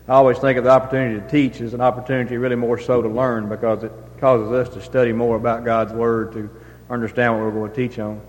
I 0.09 0.15
always 0.15 0.37
think 0.37 0.57
of 0.57 0.65
the 0.65 0.71
opportunity 0.71 1.21
to 1.21 1.29
teach 1.29 1.61
as 1.61 1.73
an 1.73 1.79
opportunity 1.79 2.35
really 2.35 2.57
more 2.57 2.77
so 2.77 3.01
to 3.01 3.07
learn 3.07 3.47
because 3.47 3.83
it 3.83 3.93
causes 4.19 4.51
us 4.51 4.67
to 4.73 4.81
study 4.81 5.13
more 5.13 5.37
about 5.37 5.63
God's 5.63 5.93
Word 5.93 6.33
to 6.33 6.49
understand 6.89 7.31
what 7.31 7.43
we're 7.43 7.51
going 7.51 7.71
to 7.71 7.75
teach 7.87 7.99
on. 7.99 8.19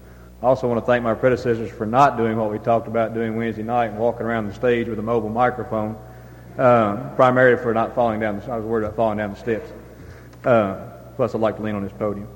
I 0.40 0.46
also 0.46 0.68
want 0.68 0.80
to 0.80 0.86
thank 0.86 1.02
my 1.02 1.14
predecessors 1.14 1.72
for 1.72 1.84
not 1.84 2.16
doing 2.16 2.36
what 2.36 2.52
we 2.52 2.60
talked 2.60 2.86
about 2.86 3.12
doing 3.12 3.34
Wednesday 3.34 3.64
night 3.64 3.86
and 3.86 3.98
walking 3.98 4.24
around 4.24 4.46
the 4.46 4.54
stage 4.54 4.86
with 4.86 5.00
a 5.00 5.02
mobile 5.02 5.30
microphone, 5.30 5.98
uh, 6.58 7.10
primarily 7.16 7.60
for 7.60 7.74
not 7.74 7.92
falling 7.96 8.20
down 8.20 8.38
the 8.38 8.52
I 8.52 8.56
was 8.56 8.64
worried 8.64 8.84
about 8.84 8.94
falling 8.94 9.18
down 9.18 9.30
the 9.30 9.36
steps. 9.36 9.68
Uh, 10.44 10.76
plus, 11.16 11.34
I'd 11.34 11.40
like 11.40 11.56
to 11.56 11.62
lean 11.62 11.74
on 11.74 11.82
this 11.82 11.92
podium. 11.98 12.28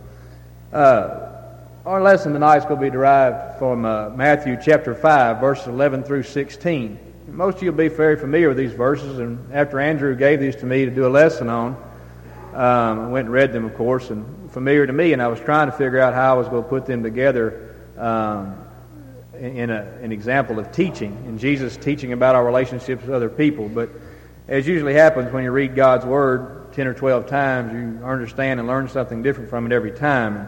Uh, 0.72 1.29
our 1.86 2.02
lesson 2.02 2.34
tonight 2.34 2.58
is 2.58 2.64
going 2.64 2.76
to 2.76 2.86
be 2.86 2.90
derived 2.90 3.58
from 3.58 3.86
uh, 3.86 4.10
Matthew 4.10 4.58
chapter 4.62 4.94
5, 4.94 5.40
verses 5.40 5.68
11 5.68 6.02
through 6.02 6.24
16. 6.24 6.98
Most 7.28 7.56
of 7.56 7.62
you 7.62 7.70
will 7.70 7.78
be 7.78 7.88
very 7.88 8.16
familiar 8.16 8.48
with 8.48 8.58
these 8.58 8.74
verses, 8.74 9.18
and 9.18 9.54
after 9.54 9.80
Andrew 9.80 10.14
gave 10.14 10.40
these 10.40 10.56
to 10.56 10.66
me 10.66 10.84
to 10.84 10.90
do 10.90 11.06
a 11.06 11.08
lesson 11.08 11.48
on, 11.48 11.76
um, 12.52 13.00
I 13.00 13.08
went 13.08 13.26
and 13.26 13.32
read 13.32 13.54
them, 13.54 13.64
of 13.64 13.74
course, 13.76 14.10
and 14.10 14.50
familiar 14.52 14.86
to 14.86 14.92
me, 14.92 15.14
and 15.14 15.22
I 15.22 15.28
was 15.28 15.40
trying 15.40 15.70
to 15.70 15.72
figure 15.72 16.00
out 16.00 16.12
how 16.12 16.34
I 16.34 16.38
was 16.38 16.48
going 16.48 16.64
to 16.64 16.68
put 16.68 16.84
them 16.84 17.02
together 17.02 17.74
um, 17.96 18.62
in 19.38 19.70
a, 19.70 19.80
an 20.02 20.12
example 20.12 20.58
of 20.58 20.72
teaching, 20.72 21.16
and 21.26 21.38
Jesus 21.38 21.78
teaching 21.78 22.12
about 22.12 22.34
our 22.34 22.44
relationships 22.44 23.02
with 23.02 23.10
other 23.10 23.30
people. 23.30 23.70
But 23.70 23.88
as 24.48 24.66
usually 24.66 24.92
happens 24.92 25.32
when 25.32 25.44
you 25.44 25.50
read 25.50 25.74
God's 25.74 26.04
Word 26.04 26.74
10 26.74 26.88
or 26.88 26.94
12 26.94 27.26
times, 27.26 27.72
you 27.72 28.04
understand 28.04 28.60
and 28.60 28.68
learn 28.68 28.86
something 28.88 29.22
different 29.22 29.48
from 29.48 29.64
it 29.64 29.72
every 29.72 29.92
time. 29.92 30.46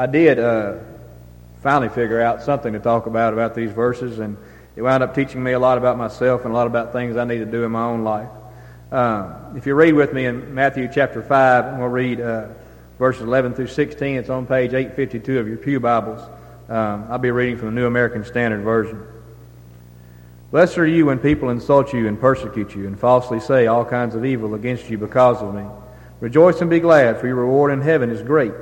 I 0.00 0.06
did 0.06 0.38
uh, 0.38 0.78
finally 1.62 1.90
figure 1.90 2.22
out 2.22 2.42
something 2.42 2.72
to 2.72 2.78
talk 2.78 3.04
about 3.04 3.34
about 3.34 3.54
these 3.54 3.70
verses, 3.70 4.18
and 4.18 4.38
it 4.74 4.80
wound 4.80 5.02
up 5.02 5.14
teaching 5.14 5.42
me 5.42 5.52
a 5.52 5.58
lot 5.58 5.76
about 5.76 5.98
myself 5.98 6.46
and 6.46 6.52
a 6.52 6.56
lot 6.56 6.66
about 6.66 6.94
things 6.94 7.18
I 7.18 7.24
need 7.24 7.40
to 7.40 7.44
do 7.44 7.64
in 7.64 7.72
my 7.72 7.82
own 7.82 8.02
life. 8.02 8.30
Uh, 8.90 9.34
if 9.56 9.66
you 9.66 9.74
read 9.74 9.92
with 9.92 10.14
me 10.14 10.24
in 10.24 10.54
Matthew 10.54 10.88
chapter 10.90 11.20
5, 11.20 11.64
and 11.66 11.78
we'll 11.80 11.88
read 11.88 12.18
uh, 12.18 12.46
verses 12.98 13.24
11 13.24 13.52
through 13.52 13.66
16, 13.66 14.16
it's 14.16 14.30
on 14.30 14.46
page 14.46 14.72
852 14.72 15.38
of 15.38 15.46
your 15.46 15.58
Pew 15.58 15.78
Bibles. 15.80 16.22
Um, 16.70 17.04
I'll 17.10 17.18
be 17.18 17.30
reading 17.30 17.58
from 17.58 17.66
the 17.66 17.74
New 17.78 17.86
American 17.86 18.24
Standard 18.24 18.62
Version. 18.62 19.06
Blessed 20.50 20.78
are 20.78 20.86
you 20.86 21.04
when 21.04 21.18
people 21.18 21.50
insult 21.50 21.92
you 21.92 22.08
and 22.08 22.18
persecute 22.18 22.74
you 22.74 22.86
and 22.86 22.98
falsely 22.98 23.38
say 23.38 23.66
all 23.66 23.84
kinds 23.84 24.14
of 24.14 24.24
evil 24.24 24.54
against 24.54 24.88
you 24.88 24.96
because 24.96 25.42
of 25.42 25.54
me. 25.54 25.66
Rejoice 26.20 26.62
and 26.62 26.70
be 26.70 26.80
glad, 26.80 27.20
for 27.20 27.26
your 27.26 27.36
reward 27.36 27.70
in 27.70 27.82
heaven 27.82 28.08
is 28.08 28.22
great. 28.22 28.54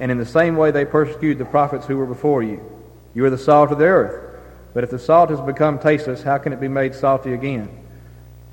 And 0.00 0.10
in 0.10 0.18
the 0.18 0.26
same 0.26 0.56
way 0.56 0.72
they 0.72 0.84
persecuted 0.84 1.38
the 1.38 1.44
prophets 1.44 1.86
who 1.86 1.96
were 1.96 2.06
before 2.06 2.42
you. 2.42 2.60
You 3.14 3.24
are 3.26 3.30
the 3.30 3.38
salt 3.38 3.70
of 3.70 3.78
the 3.78 3.84
earth. 3.84 4.40
But 4.74 4.82
if 4.82 4.90
the 4.90 4.98
salt 4.98 5.30
has 5.30 5.40
become 5.40 5.78
tasteless, 5.78 6.22
how 6.22 6.38
can 6.38 6.52
it 6.52 6.60
be 6.60 6.68
made 6.68 6.94
salty 6.94 7.34
again? 7.34 7.68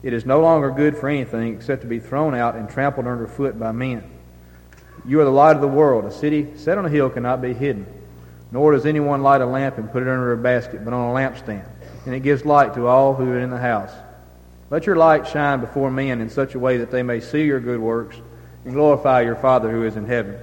It 0.04 0.14
is 0.14 0.26
no 0.26 0.42
longer 0.42 0.70
good 0.70 0.98
for 0.98 1.10
anything 1.10 1.56
except 1.56 1.82
to 1.82 1.88
be 1.88 2.00
thrown 2.00 2.36
out 2.36 2.56
and 2.56 2.70
trampled 2.70 3.08
underfoot 3.08 3.58
by 3.58 3.72
men. 3.72 4.04
You 5.06 5.22
are 5.22 5.26
the 5.26 5.32
light 5.32 5.56
of 5.56 5.62
the 5.62 5.68
world. 5.68 6.06
A 6.06 6.12
city 6.12 6.58
set 6.58 6.78
on 6.78 6.86
a 6.86 6.90
hill 6.90 7.10
cannot 7.10 7.42
be 7.42 7.54
hidden. 7.54 7.86
Nor 8.52 8.74
does 8.74 8.86
anyone 8.86 9.24
light 9.24 9.42
a 9.42 9.46
lamp 9.46 9.78
and 9.78 9.92
put 9.92 10.04
it 10.04 10.10
under 10.10 10.34
a 10.34 10.38
basket, 10.38 10.84
but 10.84 10.94
on 10.94 11.10
a 11.10 11.14
lampstand, 11.14 11.68
and 12.06 12.16
it 12.16 12.22
gives 12.22 12.46
light 12.46 12.74
to 12.76 12.88
all 12.88 13.14
who 13.14 13.30
are 13.32 13.40
in 13.40 13.50
the 13.50 13.58
house. 13.58 13.92
Let 14.70 14.86
your 14.86 14.96
light 14.96 15.28
shine 15.28 15.60
before 15.60 15.92
men 15.92 16.22
in 16.22 16.30
such 16.30 16.56
a 16.56 16.60
way 16.60 16.78
that 16.78 16.92
they 16.92 17.04
may 17.04 17.20
see 17.20 17.44
your 17.44 17.60
good 17.60 17.80
works 17.80 18.18
and 18.64 18.74
glorify 18.74 19.22
your 19.22 19.36
Father 19.36 19.72
who 19.72 19.84
is 19.84 19.96
in 19.96 20.06
heaven. 20.06 20.40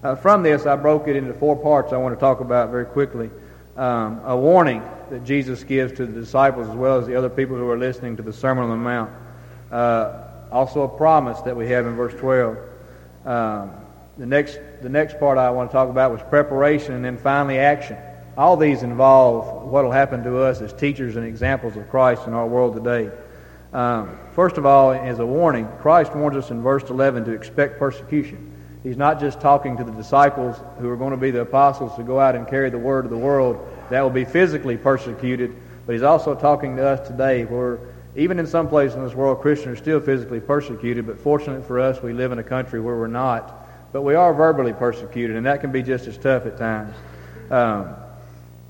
Uh, 0.00 0.14
from 0.14 0.44
this, 0.44 0.64
I 0.64 0.76
broke 0.76 1.08
it 1.08 1.16
into 1.16 1.34
four 1.34 1.56
parts 1.56 1.92
I 1.92 1.96
want 1.96 2.14
to 2.14 2.20
talk 2.20 2.38
about 2.40 2.70
very 2.70 2.84
quickly. 2.84 3.30
Um, 3.76 4.20
a 4.24 4.36
warning 4.36 4.82
that 5.10 5.24
Jesus 5.24 5.64
gives 5.64 5.92
to 5.94 6.06
the 6.06 6.20
disciples 6.20 6.68
as 6.68 6.76
well 6.76 6.98
as 6.98 7.06
the 7.06 7.16
other 7.16 7.28
people 7.28 7.56
who 7.56 7.68
are 7.68 7.78
listening 7.78 8.16
to 8.16 8.22
the 8.22 8.32
Sermon 8.32 8.64
on 8.64 8.70
the 8.70 8.76
Mount. 8.76 9.10
Uh, 9.72 10.24
also, 10.52 10.82
a 10.82 10.88
promise 10.88 11.40
that 11.40 11.56
we 11.56 11.68
have 11.68 11.86
in 11.86 11.96
verse 11.96 12.14
12. 12.14 12.56
Um, 13.24 13.72
the 14.18 14.26
next, 14.26 14.60
the 14.82 14.88
next 14.88 15.18
part 15.18 15.36
I 15.36 15.50
want 15.50 15.70
to 15.70 15.72
talk 15.72 15.88
about 15.88 16.12
was 16.12 16.22
preparation 16.22 16.94
and 16.94 17.04
then 17.04 17.18
finally 17.18 17.58
action. 17.58 17.96
All 18.36 18.56
these 18.56 18.84
involve 18.84 19.64
what 19.68 19.84
will 19.84 19.90
happen 19.90 20.22
to 20.22 20.38
us 20.38 20.60
as 20.60 20.72
teachers 20.72 21.16
and 21.16 21.26
examples 21.26 21.76
of 21.76 21.90
Christ 21.90 22.26
in 22.28 22.34
our 22.34 22.46
world 22.46 22.76
today. 22.76 23.10
Um, 23.72 24.16
first 24.34 24.58
of 24.58 24.64
all, 24.64 24.92
as 24.92 25.18
a 25.18 25.26
warning, 25.26 25.68
Christ 25.80 26.14
warns 26.14 26.36
us 26.36 26.50
in 26.50 26.62
verse 26.62 26.88
11 26.88 27.24
to 27.24 27.32
expect 27.32 27.80
persecution. 27.80 28.47
He's 28.88 28.96
not 28.96 29.20
just 29.20 29.38
talking 29.38 29.76
to 29.76 29.84
the 29.84 29.92
disciples 29.92 30.56
who 30.78 30.88
are 30.88 30.96
going 30.96 31.10
to 31.10 31.18
be 31.18 31.30
the 31.30 31.42
apostles 31.42 31.94
to 31.96 32.02
go 32.02 32.18
out 32.18 32.34
and 32.34 32.48
carry 32.48 32.70
the 32.70 32.78
word 32.78 33.04
of 33.04 33.10
the 33.10 33.18
world 33.18 33.58
that 33.90 34.00
will 34.00 34.08
be 34.08 34.24
physically 34.24 34.78
persecuted, 34.78 35.54
but 35.84 35.92
he's 35.92 36.02
also 36.02 36.34
talking 36.34 36.74
to 36.76 36.86
us 36.86 37.06
today 37.06 37.44
where 37.44 37.80
even 38.16 38.38
in 38.38 38.46
some 38.46 38.66
places 38.66 38.96
in 38.96 39.04
this 39.04 39.12
world, 39.12 39.42
Christians 39.42 39.78
are 39.78 39.82
still 39.82 40.00
physically 40.00 40.40
persecuted, 40.40 41.06
but 41.06 41.20
fortunately 41.20 41.62
for 41.66 41.78
us, 41.78 42.02
we 42.02 42.14
live 42.14 42.32
in 42.32 42.38
a 42.38 42.42
country 42.42 42.80
where 42.80 42.96
we're 42.96 43.08
not. 43.08 43.68
But 43.92 44.04
we 44.04 44.14
are 44.14 44.32
verbally 44.32 44.72
persecuted, 44.72 45.36
and 45.36 45.44
that 45.44 45.60
can 45.60 45.70
be 45.70 45.82
just 45.82 46.06
as 46.06 46.16
tough 46.16 46.46
at 46.46 46.56
times. 46.56 46.96
Um, 47.50 47.94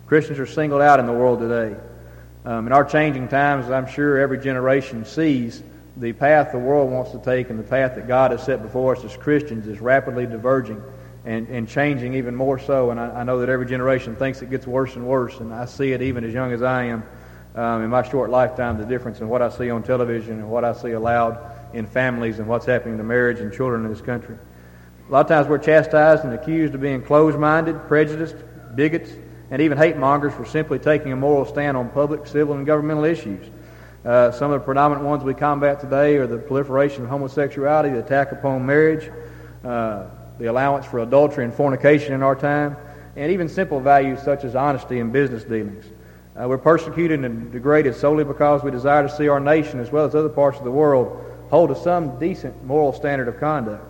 Christians 0.09 0.41
are 0.41 0.47
singled 0.47 0.83
out 0.83 0.99
in 0.99 1.07
the 1.07 1.13
world 1.13 1.39
today. 1.39 1.77
Um, 2.45 2.67
in 2.67 2.73
our 2.73 2.85
changing 2.85 3.29
times, 3.29 3.71
I'm 3.71 3.87
sure 3.87 4.19
every 4.19 4.39
generation 4.39 5.05
sees 5.05 5.63
the 5.99 6.13
path 6.13 6.53
the 6.53 6.59
world 6.59 6.91
wants 6.91 7.11
to 7.11 7.19
take 7.19 7.51
and 7.51 7.59
the 7.59 7.65
path 7.65 7.97
that 7.97 8.07
God 8.07 8.31
has 8.31 8.43
set 8.43 8.63
before 8.63 8.97
us 8.97 9.05
as 9.05 9.17
Christians 9.17 9.67
is 9.67 9.81
rapidly 9.81 10.27
diverging 10.27 10.83
and, 11.25 11.49
and 11.49 11.69
changing 11.69 12.15
even 12.15 12.35
more 12.35 12.59
so. 12.59 12.91
And 12.91 13.01
I, 13.01 13.21
I 13.21 13.25
know 13.25 13.41
that 13.41 13.49
every 13.49 13.67
generation 13.67 14.17
thinks 14.17 14.41
it 14.43 14.51
gets 14.51 14.67
worse 14.67 14.95
and 14.97 15.07
worse, 15.07 15.41
and 15.41 15.53
I 15.53 15.65
see 15.65 15.93
it 15.93 16.03
even 16.03 16.25
as 16.25 16.33
young 16.33 16.53
as 16.53 16.63
I 16.63 16.85
am 16.85 17.03
um, 17.55 17.83
in 17.83 17.91
my 17.91 18.09
short 18.09 18.31
lifetime, 18.31 18.79
the 18.79 18.87
difference 18.87 19.21
in 19.21 19.29
what 19.29 19.43
I 19.43 19.49
see 19.49 19.71
on 19.71 19.83
television 19.83 20.39
and 20.39 20.49
what 20.49 20.65
I 20.65 20.73
see 20.73 20.93
allowed 20.93 21.39
in 21.75 21.87
families 21.87 22.39
and 22.39 22.49
what's 22.49 22.67
happening 22.67 22.97
to 22.99 23.05
marriage 23.05 23.41
and 23.41 23.53
children 23.53 23.85
in 23.85 23.91
this 23.91 24.01
country. 24.01 24.37
A 25.09 25.13
lot 25.13 25.21
of 25.21 25.29
times 25.29 25.49
we're 25.49 25.59
chastised 25.59 26.25
and 26.25 26.33
accused 26.35 26.75
of 26.75 26.81
being 26.81 27.03
closed-minded, 27.03 27.89
prejudiced, 27.89 28.37
bigots, 28.75 29.11
and 29.51 29.63
even 29.63 29.79
hate 29.79 29.97
mongers 29.97 30.35
for 30.35 30.45
simply 30.45 30.79
taking 30.79 31.13
a 31.13 31.17
moral 31.17 31.45
stand 31.47 31.77
on 31.77 31.89
public, 31.91 32.27
civil, 32.27 32.55
and 32.55 32.67
governmental 32.67 33.05
issues. 33.05 33.45
Uh, 34.05 34.31
some 34.31 34.53
of 34.53 34.61
the 34.61 34.65
predominant 34.65 35.05
ones 35.05 35.25
we 35.25 35.35
combat 35.35 35.81
today 35.81 36.17
are 36.17 36.27
the 36.27 36.39
proliferation 36.39 37.03
of 37.03 37.11
homosexuality, 37.11 37.91
the 37.91 37.99
attack 37.99 38.31
upon 38.31 38.65
marriage, 38.65 39.11
uh, 39.65 40.07
the 40.39 40.47
allowance 40.47 40.87
for 40.87 41.01
adultery 41.01 41.45
and 41.45 41.53
fornication 41.53 42.13
in 42.13 42.23
our 42.23 42.37
time, 42.37 42.77
and 43.17 43.33
even 43.33 43.49
simple 43.49 43.81
values 43.81 44.23
such 44.23 44.45
as 44.45 44.55
honesty 44.55 45.01
in 45.01 45.11
business 45.11 45.43
dealings. 45.43 45.85
Uh, 46.41 46.47
we're 46.47 46.57
persecuted 46.57 47.25
and 47.25 47.51
degraded 47.51 47.93
solely 47.93 48.23
because 48.23 48.63
we 48.63 48.71
desire 48.71 49.03
to 49.03 49.13
see 49.13 49.27
our 49.27 49.41
nation, 49.41 49.81
as 49.81 49.91
well 49.91 50.05
as 50.05 50.15
other 50.15 50.29
parts 50.29 50.59
of 50.59 50.65
the 50.65 50.71
world, 50.71 51.25
hold 51.51 51.69
to 51.69 51.75
some 51.75 52.21
decent 52.21 52.65
moral 52.65 52.93
standard 52.93 53.27
of 53.27 53.41
conduct. 53.41 53.85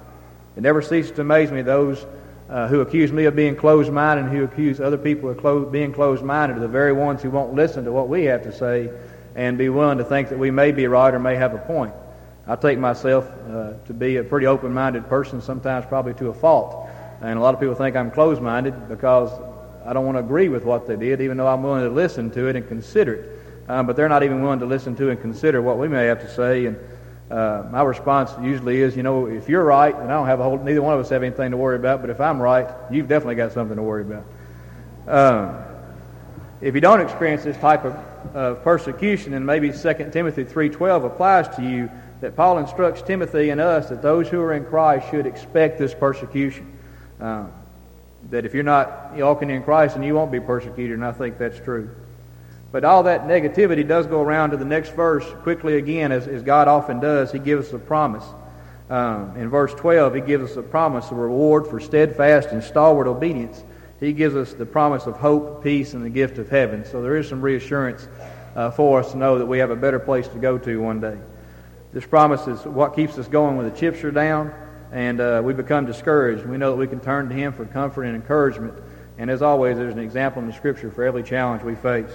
It 0.57 0.63
never 0.63 0.81
ceases 0.81 1.13
to 1.13 1.21
amaze 1.21 1.53
me 1.53 1.61
those 1.61 2.07
uh, 2.49 2.67
who 2.69 2.81
accuse 2.81 3.13
me 3.13 3.27
of 3.27 3.37
being 3.37 3.55
closed-minded 3.55 4.25
and 4.25 4.35
who 4.35 4.45
accuse 4.45 4.81
other 4.81 4.97
people 4.97 5.29
of 5.29 5.37
clo- 5.37 5.67
being 5.67 5.93
closed-minded 5.93 6.57
are 6.57 6.61
the 6.61 6.67
very 6.67 6.95
ones 6.95 7.21
who 7.21 7.29
won't 7.29 7.53
listen 7.53 7.85
to 7.85 7.93
what 7.93 8.09
we 8.09 8.25
have 8.25 8.43
to 8.45 8.53
say 8.53 8.91
and 9.39 9.57
be 9.57 9.69
willing 9.69 9.99
to 9.99 10.05
think 10.05 10.31
that 10.31 10.39
we 10.39 10.51
may 10.51 10.73
be 10.73 10.89
right 10.89 11.15
or 11.15 11.21
may 11.21 11.37
have 11.37 11.55
a 11.55 11.59
point. 11.59 11.95
I 12.45 12.57
take 12.57 12.77
myself 12.77 13.25
uh, 13.49 13.75
to 13.87 13.95
be 13.95 14.17
a 14.17 14.25
pretty 14.25 14.47
open-minded 14.47 15.09
person, 15.09 15.41
sometimes 15.41 15.87
probably 15.87 16.13
to 16.15 16.31
a 16.31 16.35
fault. 16.35 16.89
And 17.21 17.39
a 17.39 17.41
lot 17.41 17.55
of 17.55 17.61
people 17.61 17.77
think 17.77 17.95
I'm 17.95 18.11
closed-minded 18.11 18.89
because 18.89 19.31
I 19.87 19.93
don't 19.93 20.05
want 20.05 20.17
to 20.17 20.25
agree 20.25 20.49
with 20.49 20.65
what 20.65 20.89
they 20.89 20.97
did, 20.97 21.21
even 21.21 21.37
though 21.37 21.47
I'm 21.47 21.63
willing 21.63 21.85
to 21.85 21.89
listen 21.91 22.33
to 22.33 22.49
it 22.49 22.57
and 22.57 22.67
consider 22.67 23.15
it. 23.15 23.41
Um, 23.69 23.87
but 23.87 23.95
they're 23.95 24.09
not 24.09 24.25
even 24.25 24.43
willing 24.43 24.59
to 24.59 24.67
listen 24.67 24.97
to 24.97 25.11
and 25.11 25.21
consider 25.21 25.63
what 25.63 25.79
we 25.79 25.87
may 25.87 26.07
have 26.07 26.21
to 26.23 26.35
say. 26.35 26.67
And 26.67 26.77
uh, 27.31 27.63
my 27.71 27.83
response 27.83 28.33
usually 28.43 28.81
is, 28.81 28.97
you 28.97 29.05
know, 29.05 29.27
if 29.27 29.49
you're 29.49 29.63
right, 29.63 29.95
and 29.95 30.11
I 30.11 30.15
don't 30.17 30.27
have 30.27 30.41
a 30.41 30.43
whole, 30.43 30.59
neither 30.59 30.83
one 30.83 30.95
of 30.95 31.01
us 31.01 31.11
have 31.11 31.23
anything 31.23 31.53
to 31.53 31.57
worry 31.57 31.77
about, 31.77 32.01
but 32.01 32.11
if 32.11 32.21
I'm 32.21 32.43
right, 32.43 32.67
you've 32.91 33.07
definitely 33.07 33.37
got 33.37 33.53
something 33.53 33.77
to 33.77 33.85
worry 33.85 34.03
about. 34.03 34.25
Um, 35.07 35.65
if 36.61 36.75
you 36.75 36.81
don't 36.81 37.01
experience 37.01 37.45
this 37.45 37.57
type 37.59 37.85
of 37.85 37.95
uh, 38.35 38.55
persecution, 38.55 39.35
and 39.35 39.45
maybe 39.45 39.71
2 39.71 39.77
Timothy 40.13 40.45
3.12 40.45 41.07
applies 41.07 41.49
to 41.57 41.63
you, 41.63 41.91
that 42.21 42.35
Paul 42.35 42.59
instructs 42.59 43.03
Timothy 43.03 43.51
and 43.51 43.61
us 43.61 43.89
that 43.91 44.03
those 44.03 44.29
who 44.29 44.41
are 44.41 44.53
in 44.53 44.65
Christ 44.65 45.11
should 45.11 45.27
expect 45.27 45.79
this 45.79 45.95
persecution. 45.95 46.77
Um, 47.21 47.53
that 48.31 48.45
if 48.45 48.55
you're 48.55 48.65
not 48.65 49.15
walking 49.15 49.51
in 49.51 49.63
Christ, 49.63 49.95
then 49.95 50.03
you 50.03 50.15
won't 50.15 50.33
be 50.33 50.41
persecuted, 50.41 50.95
and 50.95 51.05
I 51.05 51.13
think 51.13 51.39
that's 51.39 51.59
true. 51.61 51.91
But 52.71 52.85
all 52.85 53.05
that 53.05 53.27
negativity 53.27 53.87
does 53.87 54.07
go 54.07 54.21
around 54.21 54.51
to 54.51 54.57
the 54.57 54.65
next 54.65 54.91
verse 54.91 55.25
quickly 55.43 55.79
again, 55.79 56.13
as, 56.13 56.27
as 56.27 56.43
God 56.43 56.69
often 56.69 57.01
does. 57.01 57.33
He 57.33 57.39
gives 57.39 57.69
us 57.69 57.73
a 57.73 57.79
promise. 57.79 58.25
Um, 58.91 59.37
in 59.37 59.49
verse 59.49 59.73
12, 59.75 60.15
he 60.17 60.21
gives 60.21 60.51
us 60.51 60.57
a 60.57 60.63
promise, 60.63 61.11
a 61.11 61.15
reward 61.15 61.67
for 61.67 61.81
steadfast 61.81 62.49
and 62.49 62.63
stalwart 62.63 63.07
obedience. 63.07 63.63
He 64.01 64.13
gives 64.13 64.37
us 64.37 64.53
the 64.53 64.67
promise 64.67 65.07
of 65.07 65.17
hope, 65.17 65.63
peace, 65.63 65.95
and 65.95 66.05
the 66.05 66.11
gift 66.11 66.39
of 66.39 66.49
heaven. 66.49 66.85
So 66.85 67.03
there 67.03 67.17
is 67.17 67.29
some 67.29 67.41
reassurance 67.41 68.07
uh, 68.55 68.71
for 68.71 69.01
us 69.01 69.13
to 69.13 69.19
know 69.19 69.39
that 69.39 69.47
we 69.47 69.59
have 69.59 69.71
a 69.71 69.77
better 69.77 69.99
place 69.99 70.29
to 70.29 70.39
go 70.39 70.59
to 70.59 70.81
one 70.81 71.01
day. 71.01 71.19
This 71.93 72.07
promise 72.07 72.47
is 72.47 72.65
what 72.65 72.95
keeps 72.95 73.19
us 73.19 73.27
going 73.29 73.57
when 73.57 73.69
the 73.69 73.77
chips 73.77 74.05
are 74.05 74.11
down 74.11 74.53
and 74.93 75.21
uh, 75.21 75.43
we 75.45 75.53
become 75.53 75.87
discouraged. 75.87 76.47
We 76.47 76.57
know 76.57 76.71
that 76.71 76.77
we 76.77 76.87
can 76.87 77.01
turn 77.01 77.29
to 77.29 77.35
Him 77.35 77.53
for 77.53 77.65
comfort 77.67 78.05
and 78.05 78.15
encouragement. 78.15 78.75
And 79.19 79.31
as 79.31 79.43
always, 79.43 79.77
there's 79.77 79.95
an 79.95 80.01
example 80.01 80.41
in 80.43 80.49
the 80.49 80.55
Scripture 80.55 80.91
for 80.91 81.05
every 81.05 81.23
challenge 81.23 81.63
we 81.63 81.75
face. 81.75 82.11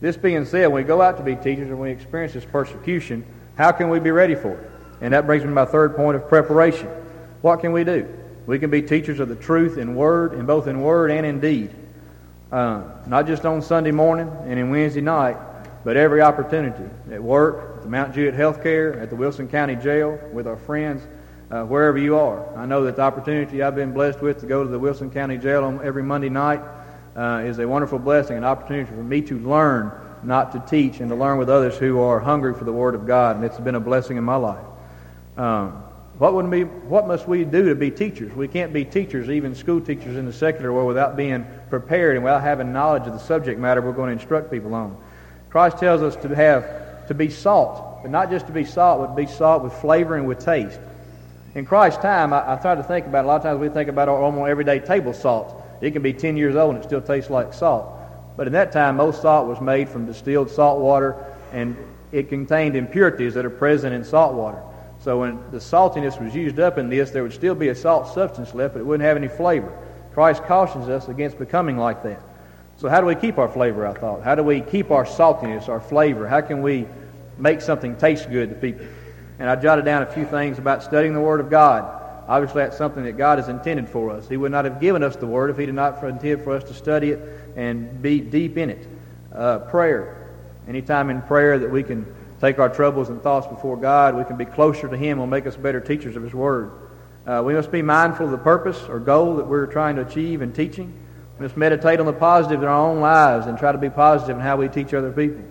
This 0.00 0.16
being 0.16 0.44
said, 0.46 0.66
when 0.68 0.82
we 0.82 0.86
go 0.86 1.02
out 1.02 1.18
to 1.18 1.22
be 1.22 1.36
teachers 1.36 1.68
and 1.68 1.78
we 1.78 1.90
experience 1.90 2.32
this 2.32 2.44
persecution, 2.44 3.24
how 3.56 3.70
can 3.70 3.90
we 3.90 4.00
be 4.00 4.10
ready 4.10 4.34
for 4.34 4.56
it? 4.56 4.70
And 5.02 5.12
that 5.12 5.26
brings 5.26 5.44
me 5.44 5.48
to 5.48 5.54
my 5.54 5.66
third 5.66 5.94
point 5.94 6.16
of 6.16 6.28
preparation. 6.28 6.88
What 7.42 7.60
can 7.60 7.72
we 7.72 7.84
do? 7.84 8.08
We 8.50 8.58
can 8.58 8.68
be 8.68 8.82
teachers 8.82 9.20
of 9.20 9.28
the 9.28 9.36
truth 9.36 9.78
in 9.78 9.94
word, 9.94 10.32
in 10.32 10.44
both 10.44 10.66
in 10.66 10.80
word 10.80 11.12
and 11.12 11.24
in 11.24 11.38
deed. 11.38 11.70
Uh, 12.50 12.82
not 13.06 13.28
just 13.28 13.46
on 13.46 13.62
Sunday 13.62 13.92
morning 13.92 14.28
and 14.42 14.58
in 14.58 14.70
Wednesday 14.70 15.00
night, 15.00 15.36
but 15.84 15.96
every 15.96 16.20
opportunity 16.20 16.82
at 17.12 17.22
work, 17.22 17.76
at 17.76 17.82
the 17.84 17.88
Mount 17.88 18.12
Juliet 18.12 18.34
Healthcare, 18.34 19.00
at 19.00 19.08
the 19.08 19.14
Wilson 19.14 19.46
County 19.46 19.76
Jail, 19.76 20.18
with 20.32 20.48
our 20.48 20.56
friends, 20.56 21.06
uh, 21.52 21.62
wherever 21.62 21.96
you 21.96 22.16
are. 22.16 22.44
I 22.56 22.66
know 22.66 22.82
that 22.86 22.96
the 22.96 23.02
opportunity 23.02 23.62
I've 23.62 23.76
been 23.76 23.92
blessed 23.92 24.20
with 24.20 24.40
to 24.40 24.46
go 24.46 24.64
to 24.64 24.68
the 24.68 24.80
Wilson 24.80 25.12
County 25.12 25.38
Jail 25.38 25.62
on 25.62 25.80
every 25.84 26.02
Monday 26.02 26.28
night 26.28 26.60
uh, 27.14 27.44
is 27.44 27.60
a 27.60 27.68
wonderful 27.68 28.00
blessing, 28.00 28.36
an 28.36 28.42
opportunity 28.42 28.90
for 28.90 29.04
me 29.04 29.22
to 29.22 29.38
learn, 29.38 29.92
not 30.24 30.50
to 30.50 30.58
teach, 30.68 30.98
and 30.98 31.08
to 31.10 31.14
learn 31.14 31.38
with 31.38 31.50
others 31.50 31.76
who 31.76 32.00
are 32.00 32.18
hungry 32.18 32.54
for 32.54 32.64
the 32.64 32.72
Word 32.72 32.96
of 32.96 33.06
God. 33.06 33.36
And 33.36 33.44
it's 33.44 33.60
been 33.60 33.76
a 33.76 33.80
blessing 33.80 34.16
in 34.16 34.24
my 34.24 34.34
life. 34.34 34.66
Um, 35.36 35.84
what, 36.20 36.34
would 36.34 36.50
we, 36.50 36.64
what 36.64 37.08
must 37.08 37.26
we 37.26 37.44
do 37.44 37.70
to 37.70 37.74
be 37.74 37.90
teachers? 37.90 38.30
We 38.34 38.46
can't 38.46 38.74
be 38.74 38.84
teachers, 38.84 39.30
even 39.30 39.54
school 39.54 39.80
teachers 39.80 40.18
in 40.18 40.26
the 40.26 40.34
secular 40.34 40.70
world, 40.70 40.88
without 40.88 41.16
being 41.16 41.46
prepared 41.70 42.16
and 42.16 42.22
without 42.22 42.42
having 42.42 42.74
knowledge 42.74 43.06
of 43.06 43.14
the 43.14 43.18
subject 43.18 43.58
matter 43.58 43.80
we're 43.80 43.92
going 43.92 44.08
to 44.08 44.20
instruct 44.20 44.50
people 44.50 44.74
on. 44.74 44.98
Christ 45.48 45.78
tells 45.78 46.02
us 46.02 46.16
to 46.16 46.28
have 46.36 47.08
to 47.08 47.14
be 47.14 47.30
salt, 47.30 48.02
but 48.02 48.10
not 48.10 48.28
just 48.28 48.46
to 48.48 48.52
be 48.52 48.66
salt, 48.66 49.00
but 49.00 49.16
be 49.16 49.24
salt 49.24 49.62
with 49.62 49.72
flavor 49.72 50.14
and 50.16 50.28
with 50.28 50.40
taste. 50.40 50.78
In 51.54 51.64
Christ's 51.64 52.02
time, 52.02 52.34
I, 52.34 52.52
I 52.52 52.56
try 52.56 52.74
to 52.74 52.82
think 52.82 53.06
about, 53.06 53.20
it. 53.20 53.24
a 53.24 53.28
lot 53.28 53.36
of 53.36 53.42
times 53.44 53.58
we 53.58 53.70
think 53.70 53.88
about 53.88 54.10
our 54.10 54.22
almost 54.22 54.50
everyday 54.50 54.78
table 54.78 55.14
salt. 55.14 55.64
It 55.80 55.92
can 55.92 56.02
be 56.02 56.12
10 56.12 56.36
years 56.36 56.54
old 56.54 56.74
and 56.74 56.84
it 56.84 56.86
still 56.86 57.00
tastes 57.00 57.30
like 57.30 57.54
salt. 57.54 57.98
But 58.36 58.46
in 58.46 58.52
that 58.52 58.72
time, 58.72 58.96
most 58.96 59.22
salt 59.22 59.48
was 59.48 59.58
made 59.62 59.88
from 59.88 60.04
distilled 60.04 60.50
salt 60.50 60.80
water, 60.80 61.16
and 61.50 61.78
it 62.12 62.28
contained 62.28 62.76
impurities 62.76 63.32
that 63.32 63.46
are 63.46 63.50
present 63.50 63.94
in 63.94 64.04
salt 64.04 64.34
water. 64.34 64.62
So 65.00 65.20
when 65.20 65.40
the 65.50 65.58
saltiness 65.58 66.22
was 66.22 66.34
used 66.34 66.60
up 66.60 66.76
in 66.76 66.90
this, 66.90 67.10
there 67.10 67.22
would 67.22 67.32
still 67.32 67.54
be 67.54 67.68
a 67.68 67.74
salt 67.74 68.12
substance 68.12 68.54
left, 68.54 68.74
but 68.74 68.80
it 68.80 68.84
wouldn't 68.84 69.06
have 69.06 69.16
any 69.16 69.28
flavor. 69.28 69.72
Christ 70.12 70.42
cautions 70.44 70.88
us 70.88 71.08
against 71.08 71.38
becoming 71.38 71.78
like 71.78 72.02
that. 72.02 72.20
So 72.76 72.88
how 72.88 73.00
do 73.00 73.06
we 73.06 73.14
keep 73.14 73.38
our 73.38 73.48
flavor, 73.48 73.86
I 73.86 73.94
thought? 73.94 74.22
How 74.22 74.34
do 74.34 74.42
we 74.42 74.60
keep 74.60 74.90
our 74.90 75.04
saltiness, 75.04 75.68
our 75.68 75.80
flavor? 75.80 76.26
How 76.26 76.40
can 76.42 76.60
we 76.62 76.86
make 77.38 77.60
something 77.62 77.96
taste 77.96 78.30
good 78.30 78.50
to 78.50 78.54
people? 78.56 78.86
And 79.38 79.48
I 79.48 79.56
jotted 79.56 79.86
down 79.86 80.02
a 80.02 80.12
few 80.12 80.26
things 80.26 80.58
about 80.58 80.82
studying 80.82 81.14
the 81.14 81.20
Word 81.20 81.40
of 81.40 81.48
God. 81.48 81.96
Obviously, 82.28 82.62
that's 82.62 82.76
something 82.76 83.04
that 83.04 83.16
God 83.16 83.38
has 83.38 83.48
intended 83.48 83.88
for 83.88 84.10
us. 84.10 84.28
He 84.28 84.36
would 84.36 84.52
not 84.52 84.66
have 84.66 84.80
given 84.80 85.02
us 85.02 85.16
the 85.16 85.26
Word 85.26 85.50
if 85.50 85.56
He 85.56 85.64
did 85.64 85.74
not 85.74 86.02
intend 86.04 86.44
for 86.44 86.52
us 86.52 86.64
to 86.64 86.74
study 86.74 87.12
it 87.12 87.20
and 87.56 88.02
be 88.02 88.20
deep 88.20 88.58
in 88.58 88.68
it. 88.68 88.86
Uh, 89.34 89.60
prayer. 89.60 90.34
Anytime 90.68 91.08
in 91.08 91.22
prayer 91.22 91.58
that 91.58 91.70
we 91.70 91.82
can 91.82 92.06
take 92.40 92.58
our 92.58 92.68
troubles 92.68 93.08
and 93.08 93.22
thoughts 93.22 93.46
before 93.46 93.76
God, 93.76 94.16
we 94.16 94.24
can 94.24 94.36
be 94.36 94.44
closer 94.44 94.88
to 94.88 94.96
Him, 94.96 95.18
will 95.18 95.26
make 95.26 95.46
us 95.46 95.56
better 95.56 95.80
teachers 95.80 96.16
of 96.16 96.22
His 96.22 96.34
Word. 96.34 96.72
Uh, 97.26 97.42
we 97.44 97.54
must 97.54 97.70
be 97.70 97.82
mindful 97.82 98.26
of 98.26 98.32
the 98.32 98.38
purpose 98.38 98.82
or 98.88 98.98
goal 98.98 99.36
that 99.36 99.46
we're 99.46 99.66
trying 99.66 99.96
to 99.96 100.02
achieve 100.02 100.42
in 100.42 100.52
teaching. 100.52 100.92
We 101.38 101.44
must 101.44 101.56
meditate 101.56 102.00
on 102.00 102.06
the 102.06 102.12
positive 102.12 102.62
in 102.62 102.68
our 102.68 102.88
own 102.88 103.00
lives 103.00 103.46
and 103.46 103.58
try 103.58 103.72
to 103.72 103.78
be 103.78 103.90
positive 103.90 104.36
in 104.36 104.42
how 104.42 104.56
we 104.56 104.68
teach 104.68 104.94
other 104.94 105.12
people. 105.12 105.44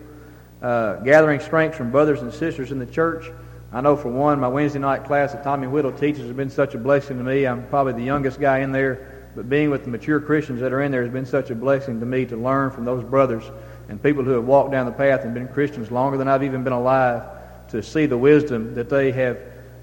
Uh, 0.60 0.96
gathering 0.96 1.40
strength 1.40 1.76
from 1.76 1.90
brothers 1.90 2.20
and 2.20 2.32
sisters 2.34 2.70
in 2.70 2.78
the 2.78 2.86
church 2.86 3.30
I 3.72 3.80
know 3.80 3.96
for 3.96 4.08
one, 4.08 4.40
my 4.40 4.48
Wednesday 4.48 4.80
night 4.80 5.04
class 5.04 5.32
that 5.32 5.44
Tommy 5.44 5.68
Whittle 5.68 5.92
teaches 5.92 6.22
has 6.22 6.32
been 6.32 6.50
such 6.50 6.74
a 6.74 6.78
blessing 6.78 7.18
to 7.18 7.24
me. 7.24 7.46
I'm 7.46 7.68
probably 7.68 7.92
the 7.92 8.02
youngest 8.02 8.40
guy 8.40 8.58
in 8.58 8.72
there, 8.72 9.30
but 9.36 9.48
being 9.48 9.70
with 9.70 9.84
the 9.84 9.90
mature 9.90 10.20
Christians 10.20 10.60
that 10.60 10.72
are 10.72 10.82
in 10.82 10.90
there 10.90 11.04
has 11.04 11.12
been 11.12 11.26
such 11.26 11.50
a 11.50 11.54
blessing 11.54 12.00
to 12.00 12.06
me 12.06 12.26
to 12.26 12.36
learn 12.36 12.72
from 12.72 12.84
those 12.84 13.04
brothers 13.04 13.44
and 13.90 14.00
people 14.00 14.22
who 14.22 14.30
have 14.30 14.44
walked 14.44 14.70
down 14.70 14.86
the 14.86 14.92
path 14.92 15.24
and 15.24 15.34
been 15.34 15.48
Christians 15.48 15.90
longer 15.90 16.16
than 16.16 16.28
I've 16.28 16.44
even 16.44 16.62
been 16.62 16.72
alive 16.72 17.24
to 17.70 17.82
see 17.82 18.06
the 18.06 18.16
wisdom 18.16 18.76
that 18.76 18.88
they 18.88 19.10
have 19.10 19.38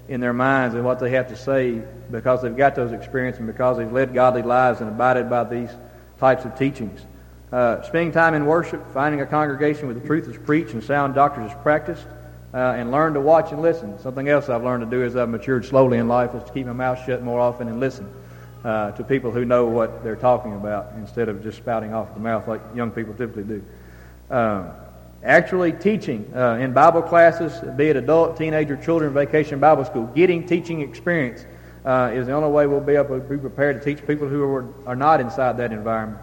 in 0.08 0.20
their 0.20 0.32
minds 0.32 0.74
and 0.74 0.82
what 0.82 0.98
they 0.98 1.10
have 1.10 1.28
to 1.28 1.36
say 1.36 1.82
because 2.10 2.40
they've 2.40 2.56
got 2.56 2.74
those 2.74 2.92
experiences 2.92 3.40
and 3.40 3.46
because 3.46 3.76
they've 3.76 3.92
led 3.92 4.14
godly 4.14 4.40
lives 4.40 4.80
and 4.80 4.88
abided 4.88 5.28
by 5.28 5.44
these 5.44 5.68
types 6.18 6.46
of 6.46 6.56
teachings. 6.56 7.02
Uh, 7.52 7.82
spending 7.82 8.10
time 8.10 8.32
in 8.32 8.46
worship, 8.46 8.82
finding 8.94 9.20
a 9.20 9.26
congregation 9.26 9.86
where 9.86 9.94
the 9.94 10.06
truth 10.06 10.26
is 10.26 10.38
preached 10.38 10.72
and 10.72 10.82
sound 10.82 11.14
doctrine 11.14 11.46
is 11.46 11.54
practiced, 11.62 12.06
uh, 12.54 12.56
and 12.56 12.90
learn 12.90 13.12
to 13.12 13.20
watch 13.20 13.52
and 13.52 13.60
listen. 13.60 13.98
Something 13.98 14.28
else 14.28 14.48
I've 14.48 14.64
learned 14.64 14.90
to 14.90 14.90
do 14.90 15.04
as 15.04 15.16
I've 15.16 15.28
matured 15.28 15.66
slowly 15.66 15.98
in 15.98 16.08
life 16.08 16.34
is 16.34 16.42
to 16.44 16.52
keep 16.52 16.66
my 16.66 16.72
mouth 16.72 16.98
shut 17.04 17.22
more 17.22 17.40
often 17.40 17.68
and 17.68 17.78
listen 17.78 18.10
uh, 18.64 18.92
to 18.92 19.04
people 19.04 19.30
who 19.30 19.44
know 19.44 19.66
what 19.66 20.02
they're 20.02 20.16
talking 20.16 20.54
about 20.54 20.92
instead 20.96 21.28
of 21.28 21.42
just 21.42 21.58
spouting 21.58 21.92
off 21.92 22.14
the 22.14 22.20
mouth 22.20 22.48
like 22.48 22.62
young 22.74 22.90
people 22.90 23.12
typically 23.12 23.44
do. 23.44 23.62
Um, 24.30 24.70
actually 25.22 25.72
teaching 25.72 26.30
uh, 26.34 26.58
in 26.60 26.72
Bible 26.72 27.02
classes, 27.02 27.60
be 27.76 27.88
it 27.88 27.96
adult, 27.96 28.36
teenager, 28.36 28.76
children, 28.76 29.12
vacation 29.12 29.58
Bible 29.58 29.84
school, 29.84 30.06
getting 30.14 30.46
teaching 30.46 30.80
experience 30.80 31.44
uh, 31.84 32.10
is 32.12 32.26
the 32.26 32.32
only 32.32 32.50
way 32.50 32.66
we'll 32.66 32.80
be 32.80 32.94
able 32.94 33.18
to 33.18 33.24
be 33.24 33.38
prepared 33.38 33.82
to 33.82 33.84
teach 33.84 34.06
people 34.06 34.28
who 34.28 34.42
are, 34.44 34.72
are 34.86 34.96
not 34.96 35.20
inside 35.20 35.56
that 35.56 35.72
environment. 35.72 36.22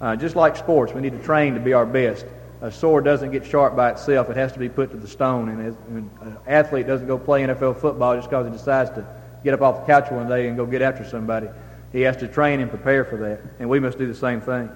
Uh, 0.00 0.14
just 0.14 0.36
like 0.36 0.56
sports, 0.56 0.92
we 0.92 1.00
need 1.00 1.12
to 1.12 1.22
train 1.24 1.54
to 1.54 1.60
be 1.60 1.72
our 1.72 1.86
best 1.86 2.24
a 2.60 2.72
sword 2.72 3.04
doesn't 3.04 3.30
get 3.30 3.46
sharp 3.46 3.76
by 3.76 3.90
itself. 3.90 4.28
It 4.30 4.36
has 4.36 4.52
to 4.52 4.58
be 4.58 4.68
put 4.68 4.90
to 4.90 4.96
the 4.96 5.06
stone. 5.06 5.48
And, 5.48 6.10
an 6.20 6.36
athlete 6.46 6.86
doesn't 6.86 7.06
go 7.06 7.18
play 7.18 7.42
NFL 7.42 7.80
football 7.80 8.16
just 8.16 8.28
because 8.28 8.46
he 8.46 8.52
decides 8.52 8.90
to 8.90 9.06
get 9.44 9.54
up 9.54 9.62
off 9.62 9.80
the 9.80 9.92
couch 9.92 10.10
one 10.10 10.28
day 10.28 10.48
and 10.48 10.56
go 10.56 10.66
get 10.66 10.82
after 10.82 11.04
somebody. 11.04 11.48
He 11.92 12.00
has 12.02 12.16
to 12.18 12.28
train 12.28 12.60
and 12.60 12.68
prepare 12.68 13.04
for 13.04 13.16
that. 13.18 13.40
And 13.60 13.68
we 13.68 13.78
must 13.78 13.96
do 13.96 14.06
the 14.06 14.14
same 14.14 14.40
thing. 14.40 14.70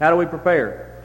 How 0.00 0.10
do 0.10 0.16
we 0.16 0.26
prepare? 0.26 0.95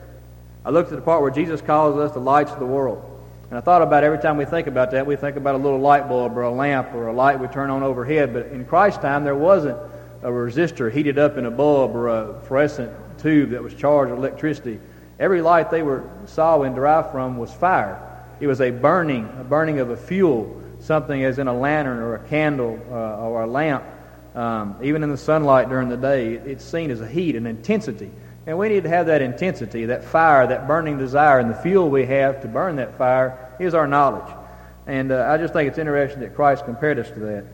I 0.64 0.70
looked 0.70 0.92
at 0.92 0.96
the 0.96 1.02
part 1.02 1.22
where 1.22 1.32
Jesus 1.32 1.62
calls 1.62 1.98
us 1.98 2.12
the 2.12 2.20
lights 2.20 2.52
of 2.52 2.60
the 2.60 2.66
world. 2.66 3.08
And 3.50 3.58
I 3.58 3.62
thought 3.62 3.82
about 3.82 4.04
every 4.04 4.20
time 4.20 4.38
we 4.38 4.46
think 4.46 4.68
about 4.68 4.92
that, 4.92 5.06
we 5.06 5.16
think 5.16 5.36
about 5.36 5.56
a 5.56 5.58
little 5.58 5.80
light 5.80 6.08
bulb 6.08 6.38
or 6.38 6.44
a 6.44 6.52
lamp 6.52 6.94
or 6.94 7.08
a 7.08 7.14
light 7.14 7.40
we 7.40 7.48
turn 7.48 7.70
on 7.70 7.84
overhead. 7.84 8.32
But 8.34 8.48
in 8.48 8.64
Christ's 8.66 9.02
time, 9.02 9.24
there 9.24 9.36
wasn't 9.36 9.78
a 10.22 10.30
resistor 10.30 10.92
heated 10.92 11.18
up 11.18 11.38
in 11.38 11.46
a 11.46 11.52
bulb 11.52 11.96
or 11.96 12.08
a 12.08 12.40
fluorescent 12.42 12.92
tube 13.18 13.50
that 13.50 13.62
was 13.62 13.74
charged 13.74 14.12
with 14.12 14.20
electricity. 14.20 14.80
Every 15.20 15.42
light 15.42 15.70
they 15.70 15.82
were 15.82 16.10
saw 16.26 16.62
and 16.62 16.76
derived 16.76 17.12
from 17.12 17.38
was 17.38 17.54
fire. 17.54 18.00
It 18.40 18.48
was 18.48 18.62
a 18.62 18.72
burning, 18.72 19.30
a 19.40 19.44
burning 19.44 19.80
of 19.80 19.90
a 19.90 19.98
fuel, 19.98 20.62
something 20.80 21.24
as 21.24 21.38
in 21.38 21.48
a 21.48 21.54
lantern 21.54 22.00
or 22.00 22.16
a 22.16 22.20
candle 22.28 22.80
uh, 22.90 23.28
or 23.28 23.44
a 23.44 23.48
lamp. 23.48 23.84
Um, 24.34 24.78
even 24.82 25.04
in 25.04 25.10
the 25.10 25.18
sunlight 25.18 25.70
during 25.70 25.90
the 25.90 25.98
day, 25.98 26.36
it's 26.36 26.64
seen 26.64 26.90
as 26.90 27.02
a 27.02 27.08
heat, 27.08 27.36
an 27.36 27.46
intensity. 27.46 28.12
And 28.48 28.58
we 28.58 28.70
need 28.70 28.84
to 28.84 28.90
have 28.90 29.06
that 29.06 29.22
intensity, 29.22 29.86
that 29.86 30.04
fire, 30.04 30.48
that 30.48 30.68
burning 30.68 30.98
desire. 30.98 31.40
And 31.40 31.50
the 31.50 31.56
fuel 31.56 31.90
we 31.90 32.06
have 32.06 32.42
to 32.42 32.48
burn 32.48 32.78
that 32.78 32.98
fire 32.98 33.56
is 33.60 33.74
our 33.74 33.88
knowledge. 33.88 34.34
And 34.88 35.12
uh, 35.12 35.28
I 35.30 35.38
just 35.38 35.54
think 35.54 35.70
it's 35.70 35.78
interesting 35.78 36.22
that 36.22 36.36
Christ 36.36 36.66
compared 36.66 36.98
us 36.98 37.10
to 37.12 37.20
that. 37.20 37.46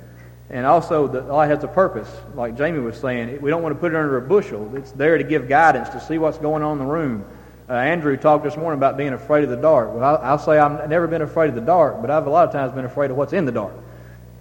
And 0.50 0.66
also, 0.66 1.08
the 1.08 1.22
light 1.22 1.50
has 1.50 1.64
a 1.66 1.68
purpose. 1.68 2.10
Like 2.34 2.56
Jamie 2.56 2.80
was 2.80 2.98
saying, 2.98 3.42
we 3.42 3.50
don't 3.50 3.62
want 3.62 3.76
to 3.76 3.80
put 3.80 3.92
it 3.92 3.98
under 3.98 4.16
a 4.16 4.22
bushel. 4.22 4.74
It's 4.78 4.94
there 4.94 5.18
to 5.18 5.24
give 5.26 5.50
guidance, 5.50 5.90
to 5.90 6.00
see 6.00 6.18
what's 6.18 6.38
going 6.38 6.64
on 6.64 6.80
in 6.80 6.86
the 6.86 6.92
room. 6.92 7.26
Uh, 7.70 7.74
Andrew 7.74 8.16
talked 8.16 8.46
this 8.46 8.56
morning 8.56 8.78
about 8.78 8.96
being 8.96 9.12
afraid 9.12 9.44
of 9.44 9.50
the 9.50 9.58
dark. 9.58 9.94
Well, 9.94 10.06
I'll, 10.06 10.18
I'll, 10.20 10.40
say 10.40 10.58
I've 10.58 10.88
never 10.90 11.06
been 11.06 11.22
afraid 11.22 11.50
of 11.50 11.56
the 11.56 11.62
dark, 11.62 12.00
but 12.00 12.10
I've 12.10 12.26
a 12.26 12.30
lot 12.30 12.48
of 12.48 12.54
times 12.54 12.72
been 12.72 12.86
afraid 12.86 13.12
of 13.12 13.18
what's 13.18 13.34
in 13.34 13.44
the 13.44 13.52
dark. 13.52 13.74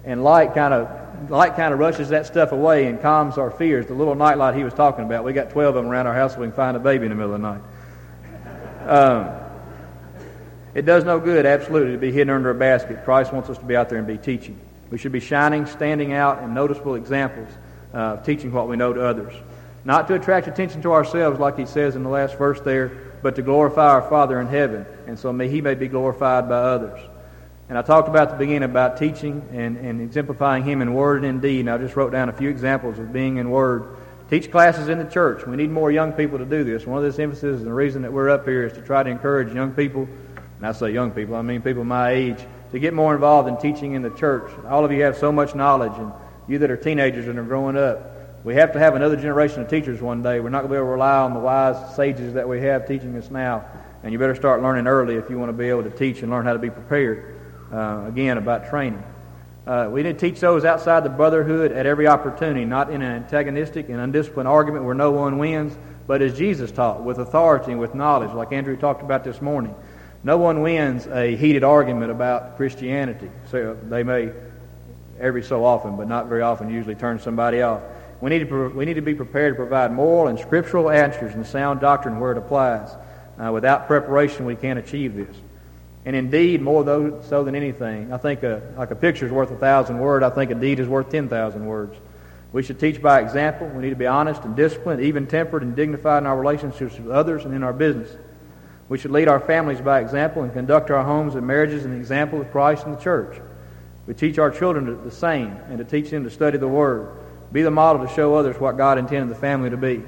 And 0.05 0.23
light 0.23 0.53
kind 0.53 0.73
of 0.73 1.06
light 1.29 1.55
kind 1.55 1.73
of 1.73 1.79
rushes 1.79 2.09
that 2.09 2.25
stuff 2.25 2.51
away 2.51 2.85
and 2.85 3.01
calms 3.01 3.37
our 3.37 3.51
fears. 3.51 3.87
The 3.87 3.93
little 3.93 4.15
night 4.15 4.37
light 4.37 4.55
he 4.55 4.63
was 4.63 4.73
talking 4.73 5.05
about, 5.05 5.23
we 5.23 5.33
got 5.33 5.49
12 5.49 5.75
of 5.75 5.83
them 5.83 5.91
around 5.91 6.07
our 6.07 6.13
house 6.13 6.33
so 6.33 6.39
we 6.39 6.47
can 6.47 6.55
find 6.55 6.77
a 6.77 6.79
baby 6.79 7.05
in 7.05 7.09
the 7.09 7.15
middle 7.15 7.33
of 7.33 7.41
the 7.41 7.47
night. 7.47 7.61
Um, 8.87 9.35
it 10.73 10.85
does 10.85 11.03
no 11.03 11.19
good, 11.19 11.45
absolutely, 11.45 11.93
to 11.93 11.97
be 11.97 12.11
hidden 12.11 12.29
under 12.29 12.51
a 12.51 12.55
basket. 12.55 13.03
Christ 13.03 13.33
wants 13.33 13.49
us 13.49 13.57
to 13.57 13.65
be 13.65 13.75
out 13.75 13.89
there 13.89 13.97
and 13.97 14.07
be 14.07 14.17
teaching. 14.17 14.59
We 14.89 14.97
should 14.97 15.11
be 15.11 15.19
shining, 15.19 15.65
standing 15.65 16.13
out, 16.13 16.39
and 16.39 16.53
noticeable 16.53 16.95
examples 16.95 17.49
uh, 17.93 17.97
of 17.97 18.25
teaching 18.25 18.51
what 18.51 18.69
we 18.69 18.77
know 18.77 18.93
to 18.93 19.03
others. 19.03 19.33
Not 19.83 20.07
to 20.09 20.15
attract 20.15 20.47
attention 20.47 20.81
to 20.83 20.93
ourselves, 20.93 21.39
like 21.39 21.57
he 21.57 21.65
says 21.65 21.95
in 21.95 22.03
the 22.03 22.09
last 22.09 22.37
verse 22.37 22.59
there, 22.61 22.91
but 23.21 23.35
to 23.35 23.41
glorify 23.41 23.87
our 23.87 24.07
Father 24.07 24.39
in 24.39 24.47
heaven, 24.47 24.85
and 25.07 25.17
so 25.17 25.33
may 25.33 25.49
He 25.49 25.61
may 25.61 25.75
be 25.75 25.87
glorified 25.87 26.47
by 26.47 26.57
others. 26.57 26.99
And 27.69 27.77
I 27.77 27.81
talked 27.81 28.07
about 28.07 28.29
the 28.29 28.37
beginning 28.37 28.63
about 28.63 28.97
teaching 28.97 29.47
and, 29.51 29.77
and 29.77 30.01
exemplifying 30.01 30.63
Him 30.63 30.81
in 30.81 30.93
word 30.93 31.23
and 31.23 31.25
in 31.25 31.39
deed, 31.39 31.59
and 31.61 31.69
I 31.69 31.77
just 31.77 31.95
wrote 31.95 32.11
down 32.11 32.29
a 32.29 32.33
few 32.33 32.49
examples 32.49 32.97
of 32.97 33.11
being 33.11 33.37
in 33.37 33.49
word. 33.49 33.97
Teach 34.29 34.51
classes 34.51 34.87
in 34.87 34.99
the 34.99 35.05
church. 35.05 35.45
We 35.45 35.55
need 35.57 35.69
more 35.69 35.91
young 35.91 36.13
people 36.13 36.37
to 36.37 36.45
do 36.45 36.63
this. 36.63 36.85
One 36.85 36.97
of 36.97 37.03
this 37.03 37.19
emphasis 37.19 37.59
and 37.59 37.67
the 37.67 37.73
reason 37.73 38.01
that 38.03 38.11
we're 38.11 38.29
up 38.29 38.45
here 38.45 38.65
is 38.65 38.73
to 38.73 38.81
try 38.81 39.03
to 39.03 39.09
encourage 39.09 39.53
young 39.53 39.71
people, 39.71 40.07
and 40.57 40.65
I 40.65 40.71
say 40.71 40.91
young 40.91 41.11
people, 41.11 41.35
I 41.35 41.41
mean 41.41 41.61
people 41.61 41.83
my 41.83 42.11
age, 42.11 42.39
to 42.71 42.79
get 42.79 42.93
more 42.93 43.13
involved 43.13 43.49
in 43.49 43.57
teaching 43.57 43.93
in 43.93 44.01
the 44.01 44.11
church. 44.11 44.49
All 44.67 44.85
of 44.85 44.91
you 44.91 45.03
have 45.03 45.17
so 45.17 45.31
much 45.31 45.55
knowledge, 45.55 45.93
and 45.97 46.11
you 46.47 46.59
that 46.59 46.71
are 46.71 46.77
teenagers 46.77 47.27
and 47.27 47.37
are 47.37 47.43
growing 47.43 47.77
up, 47.77 48.17
we 48.43 48.55
have 48.55 48.71
to 48.73 48.79
have 48.79 48.95
another 48.95 49.17
generation 49.17 49.61
of 49.61 49.69
teachers 49.69 50.01
one 50.01 50.23
day. 50.23 50.39
We're 50.39 50.49
not 50.49 50.59
going 50.59 50.69
to 50.69 50.73
be 50.73 50.77
able 50.77 50.87
to 50.87 50.91
rely 50.91 51.17
on 51.17 51.33
the 51.33 51.39
wise 51.39 51.95
sages 51.95 52.33
that 52.35 52.47
we 52.47 52.61
have 52.61 52.87
teaching 52.87 53.15
us 53.17 53.29
now. 53.29 53.65
And 54.03 54.13
you 54.13 54.19
better 54.19 54.35
start 54.35 54.61
learning 54.61 54.87
early 54.87 55.15
if 55.15 55.29
you 55.29 55.37
want 55.37 55.49
to 55.49 55.53
be 55.53 55.67
able 55.67 55.83
to 55.83 55.89
teach 55.89 56.21
and 56.21 56.31
learn 56.31 56.45
how 56.45 56.53
to 56.53 56.59
be 56.59 56.69
prepared, 56.69 57.36
uh, 57.71 58.05
again, 58.07 58.37
about 58.37 58.69
training. 58.69 59.03
Uh, 59.65 59.89
we 59.91 60.01
need 60.01 60.17
to 60.17 60.29
teach 60.29 60.39
those 60.39 60.63
outside 60.63 61.03
the 61.03 61.09
brotherhood 61.09 61.73
at 61.73 61.85
every 61.85 62.07
opportunity, 62.07 62.63
not 62.63 62.89
in 62.89 63.01
an 63.01 63.23
antagonistic 63.23 63.89
and 63.89 63.99
undisciplined 63.99 64.47
argument 64.47 64.85
where 64.85 64.95
no 64.95 65.11
one 65.11 65.37
wins, 65.37 65.77
but 66.07 66.21
as 66.21 66.37
Jesus 66.37 66.71
taught, 66.71 67.03
with 67.03 67.19
authority 67.19 67.71
and 67.71 67.79
with 67.79 67.93
knowledge, 67.93 68.31
like 68.31 68.53
Andrew 68.53 68.77
talked 68.77 69.01
about 69.01 69.25
this 69.25 69.41
morning. 69.41 69.75
No 70.23 70.37
one 70.37 70.61
wins 70.61 71.05
a 71.07 71.35
heated 71.35 71.63
argument 71.63 72.11
about 72.11 72.55
Christianity. 72.55 73.29
So 73.51 73.77
they 73.89 74.03
may 74.03 74.31
every 75.19 75.43
so 75.43 75.65
often, 75.65 75.97
but 75.97 76.07
not 76.07 76.27
very 76.27 76.41
often, 76.41 76.69
usually 76.69 76.95
turn 76.95 77.19
somebody 77.19 77.61
off. 77.61 77.81
We 78.21 78.29
need, 78.29 78.47
to, 78.47 78.69
we 78.69 78.85
need 78.85 78.95
to 78.95 79.01
be 79.01 79.13
prepared 79.13 79.53
to 79.53 79.57
provide 79.57 79.91
moral 79.91 80.27
and 80.27 80.39
scriptural 80.39 80.89
answers 80.89 81.35
and 81.35 81.45
sound 81.45 81.81
doctrine 81.81 82.19
where 82.19 82.31
it 82.31 82.37
applies. 82.37 82.89
Uh, 83.39 83.51
without 83.51 83.85
preparation, 83.85 84.45
we 84.45 84.55
can't 84.55 84.79
achieve 84.79 85.15
this. 85.15 85.35
And 86.07 86.15
indeed, 86.15 86.61
more 86.61 86.85
though, 86.85 87.21
so 87.23 87.43
than 87.43 87.53
anything, 87.53 88.13
I 88.13 88.17
think 88.17 88.41
a, 88.41 88.61
like 88.77 88.91
a 88.91 88.95
picture 88.95 89.25
is 89.25 89.31
worth 89.31 89.51
a 89.51 89.57
thousand 89.57 89.99
words. 89.99 90.23
I 90.23 90.29
think 90.29 90.51
a 90.51 90.55
deed 90.55 90.79
is 90.79 90.87
worth 90.87 91.09
10,000 91.09 91.65
words. 91.65 91.97
We 92.53 92.63
should 92.63 92.79
teach 92.79 93.01
by 93.01 93.19
example. 93.19 93.67
We 93.67 93.81
need 93.81 93.89
to 93.89 93.97
be 93.97 94.07
honest 94.07 94.41
and 94.43 94.55
disciplined, 94.55 95.01
even 95.01 95.27
tempered 95.27 95.63
and 95.63 95.75
dignified 95.75 96.23
in 96.23 96.27
our 96.27 96.39
relationships 96.39 96.97
with 96.97 97.11
others 97.11 97.43
and 97.43 97.53
in 97.53 97.61
our 97.61 97.73
business. 97.73 98.09
We 98.87 98.97
should 98.97 99.11
lead 99.11 99.27
our 99.27 99.41
families 99.41 99.81
by 99.81 99.99
example 99.99 100.43
and 100.43 100.53
conduct 100.53 100.91
our 100.91 101.03
homes 101.03 101.35
and 101.35 101.45
marriages 101.45 101.83
in 101.83 101.91
the 101.91 101.97
example 101.97 102.39
of 102.39 102.49
Christ 102.51 102.85
and 102.85 102.95
the 102.95 103.01
church. 103.01 103.41
We 104.05 104.13
teach 104.13 104.39
our 104.39 104.49
children 104.49 105.03
the 105.03 105.11
same 105.11 105.57
and 105.67 105.77
to 105.77 105.83
teach 105.83 106.09
them 106.09 106.23
to 106.23 106.29
study 106.29 106.57
the 106.57 106.69
Word. 106.69 107.09
Be 107.51 107.63
the 107.63 107.71
model 107.71 108.07
to 108.07 108.13
show 108.13 108.33
others 108.35 108.57
what 108.57 108.77
God 108.77 108.97
intended 108.97 109.27
the 109.27 109.39
family 109.41 109.71
to 109.71 109.77
be. 109.77 110.03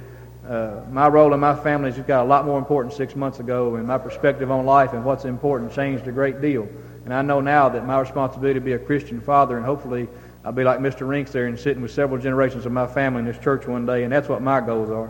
Uh, 0.48 0.82
my 0.90 1.08
role 1.08 1.34
in 1.34 1.40
my 1.40 1.56
family 1.56 1.92
has 1.92 2.06
got 2.06 2.24
a 2.24 2.28
lot 2.28 2.46
more 2.46 2.58
important 2.58 2.94
six 2.94 3.16
months 3.16 3.40
ago, 3.40 3.76
and 3.76 3.86
my 3.86 3.98
perspective 3.98 4.50
on 4.50 4.66
life 4.66 4.94
and 4.94 5.04
what's 5.04 5.26
important 5.26 5.74
changed 5.74 6.08
a 6.08 6.12
great 6.12 6.42
deal. 6.42 6.68
And 7.06 7.14
I 7.14 7.22
know 7.22 7.42
now 7.42 7.70
that 7.70 7.86
my 7.86 8.00
responsibility 8.00 8.60
to 8.60 8.64
be 8.64 8.74
a 8.74 8.80
Christian 8.80 9.20
father, 9.20 9.58
and 9.58 9.66
hopefully 9.66 10.08
I'll 10.46 10.52
be 10.52 10.64
like 10.64 10.80
Mr. 10.80 11.08
Rinks 11.08 11.32
there 11.32 11.48
and 11.48 11.60
sitting 11.60 11.82
with 11.82 11.92
several 11.92 12.22
generations 12.22 12.66
of 12.66 12.72
my 12.72 12.88
family 12.88 13.20
in 13.20 13.26
this 13.26 13.38
church 13.38 13.68
one 13.68 13.86
day, 13.86 14.04
and 14.04 14.14
that's 14.14 14.30
what 14.30 14.42
my 14.42 14.62
goals 14.62 14.90
are. 14.90 15.10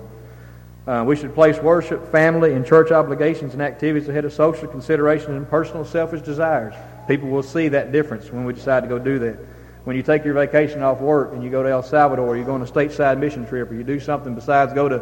Uh, 0.87 1.03
we 1.03 1.15
should 1.15 1.35
place 1.35 1.59
worship, 1.59 2.11
family, 2.11 2.53
and 2.53 2.65
church 2.65 2.91
obligations 2.91 3.53
and 3.53 3.61
activities 3.61 4.09
ahead 4.09 4.25
of 4.25 4.33
social 4.33 4.67
considerations 4.67 5.29
and 5.29 5.47
personal 5.47 5.85
selfish 5.85 6.21
desires. 6.21 6.73
People 7.07 7.29
will 7.29 7.43
see 7.43 7.67
that 7.67 7.91
difference 7.91 8.31
when 8.31 8.45
we 8.45 8.53
decide 8.53 8.81
to 8.81 8.89
go 8.89 8.97
do 8.97 9.19
that 9.19 9.37
when 9.83 9.95
you 9.95 10.03
take 10.03 10.23
your 10.23 10.33
vacation 10.33 10.83
off 10.83 10.99
work 10.99 11.33
and 11.33 11.43
you 11.43 11.49
go 11.49 11.63
to 11.63 11.69
El 11.69 11.81
Salvador, 11.81 12.27
or 12.27 12.37
you 12.37 12.43
go 12.43 12.53
on 12.53 12.61
a 12.61 12.65
stateside 12.65 13.17
mission 13.17 13.45
trip, 13.47 13.71
or 13.71 13.73
you 13.73 13.83
do 13.83 13.99
something 13.99 14.35
besides 14.35 14.73
go 14.73 14.89
to 14.89 15.01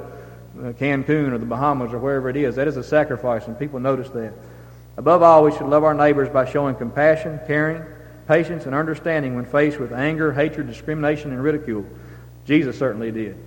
Uh, 0.58 0.74
Cancun 0.74 1.32
or 1.32 1.38
the 1.38 1.46
Bahamas 1.46 1.93
or 1.93 2.00
wherever 2.00 2.30
it 2.30 2.36
is, 2.36 2.56
that 2.56 2.67
is 2.67 2.78
a 2.78 2.84
sacrifice, 2.84 3.46
and 3.46 3.60
people 3.60 3.80
notice 3.80 4.10
that. 4.10 4.34
Above 4.98 5.22
all, 5.22 5.43
we 5.43 5.52
should 5.52 5.67
love 5.67 5.84
our 5.84 5.93
neighbors 5.93 6.30
by 6.30 6.50
showing 6.50 6.74
compassion, 6.74 7.39
caring, 7.46 7.84
patience, 8.28 8.65
and 8.65 8.74
understanding 8.74 9.36
when 9.36 9.46
faced 9.46 9.80
with 9.80 9.93
anger, 9.93 10.34
hatred, 10.34 10.65
discrimination, 10.65 11.32
and 11.32 11.43
ridicule. 11.43 11.86
Jesus 12.46 12.78
certainly 12.80 13.12
did. 13.12 13.38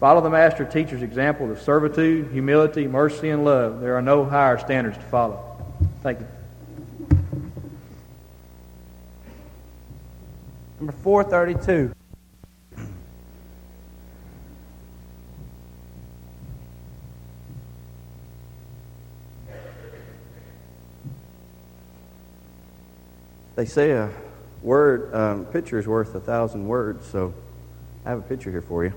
Follow 0.00 0.20
the 0.20 0.30
master 0.30 0.64
teacher's 0.64 1.02
example 1.02 1.50
of 1.52 1.62
servitude, 1.62 2.32
humility, 2.32 2.88
mercy, 2.88 3.30
and 3.30 3.44
love. 3.44 3.80
There 3.80 3.96
are 3.96 4.02
no 4.02 4.24
higher 4.24 4.58
standards 4.58 4.96
to 4.96 5.04
follow. 5.04 5.56
Thank 6.02 6.18
you. 6.20 6.26
Number 10.80 10.92
432. 11.02 11.94
They 23.56 23.66
say 23.66 23.92
a 23.92 24.10
word, 24.62 25.14
um, 25.14 25.44
picture 25.46 25.78
is 25.78 25.86
worth 25.86 26.14
a 26.16 26.20
thousand 26.20 26.66
words, 26.66 27.06
so 27.06 27.32
I 28.04 28.10
have 28.10 28.18
a 28.18 28.22
picture 28.22 28.50
here 28.50 28.62
for 28.62 28.84
you. 28.84 28.92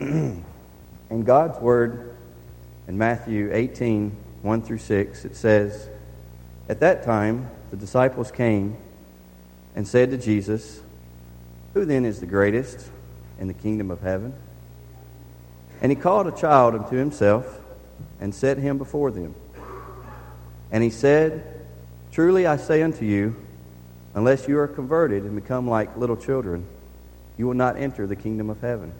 in 1.10 1.24
God's 1.24 1.58
Word, 1.60 2.16
in 2.88 2.96
Matthew 2.96 3.50
18, 3.52 4.16
1 4.40 4.62
through 4.62 4.78
6, 4.78 5.24
it 5.26 5.36
says, 5.36 5.90
At 6.70 6.80
that 6.80 7.04
time, 7.04 7.50
the 7.70 7.76
disciples 7.76 8.30
came 8.30 8.78
and 9.76 9.86
said 9.86 10.10
to 10.10 10.16
Jesus, 10.16 10.80
Who 11.74 11.84
then 11.84 12.06
is 12.06 12.20
the 12.20 12.26
greatest 12.26 12.88
in 13.38 13.46
the 13.46 13.54
kingdom 13.54 13.90
of 13.90 14.00
heaven? 14.00 14.32
And 15.82 15.92
he 15.92 15.96
called 15.96 16.28
a 16.28 16.32
child 16.32 16.74
unto 16.74 16.96
himself 16.96 17.60
and 18.20 18.34
set 18.34 18.56
him 18.56 18.78
before 18.78 19.10
them. 19.10 19.34
And 20.70 20.82
he 20.82 20.90
said, 20.90 21.51
Truly 22.12 22.46
I 22.46 22.58
say 22.58 22.82
unto 22.82 23.06
you, 23.06 23.34
unless 24.14 24.46
you 24.46 24.58
are 24.58 24.68
converted 24.68 25.22
and 25.22 25.34
become 25.34 25.66
like 25.66 25.96
little 25.96 26.16
children, 26.16 26.66
you 27.38 27.46
will 27.46 27.54
not 27.54 27.78
enter 27.78 28.06
the 28.06 28.16
kingdom 28.16 28.50
of 28.50 28.60
heaven. 28.60 28.92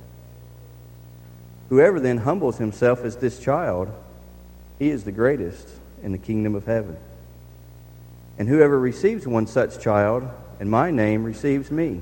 Whoever 1.69 2.01
then 2.01 2.19
humbles 2.19 2.57
himself 2.57 3.05
as 3.05 3.17
this 3.17 3.39
child, 3.39 3.93
he 4.79 4.89
is 4.89 5.05
the 5.05 5.13
greatest 5.13 5.69
in 6.03 6.13
the 6.13 6.19
kingdom 6.19 6.55
of 6.55 6.65
heaven. 6.65 6.97
And 8.39 8.49
whoever 8.49 8.81
receives 8.81 9.27
one 9.27 9.47
such 9.47 9.79
child 9.79 10.27
and 10.59 10.71
my 10.71 10.91
name 10.91 11.23
receives 11.25 11.71
me. 11.71 12.01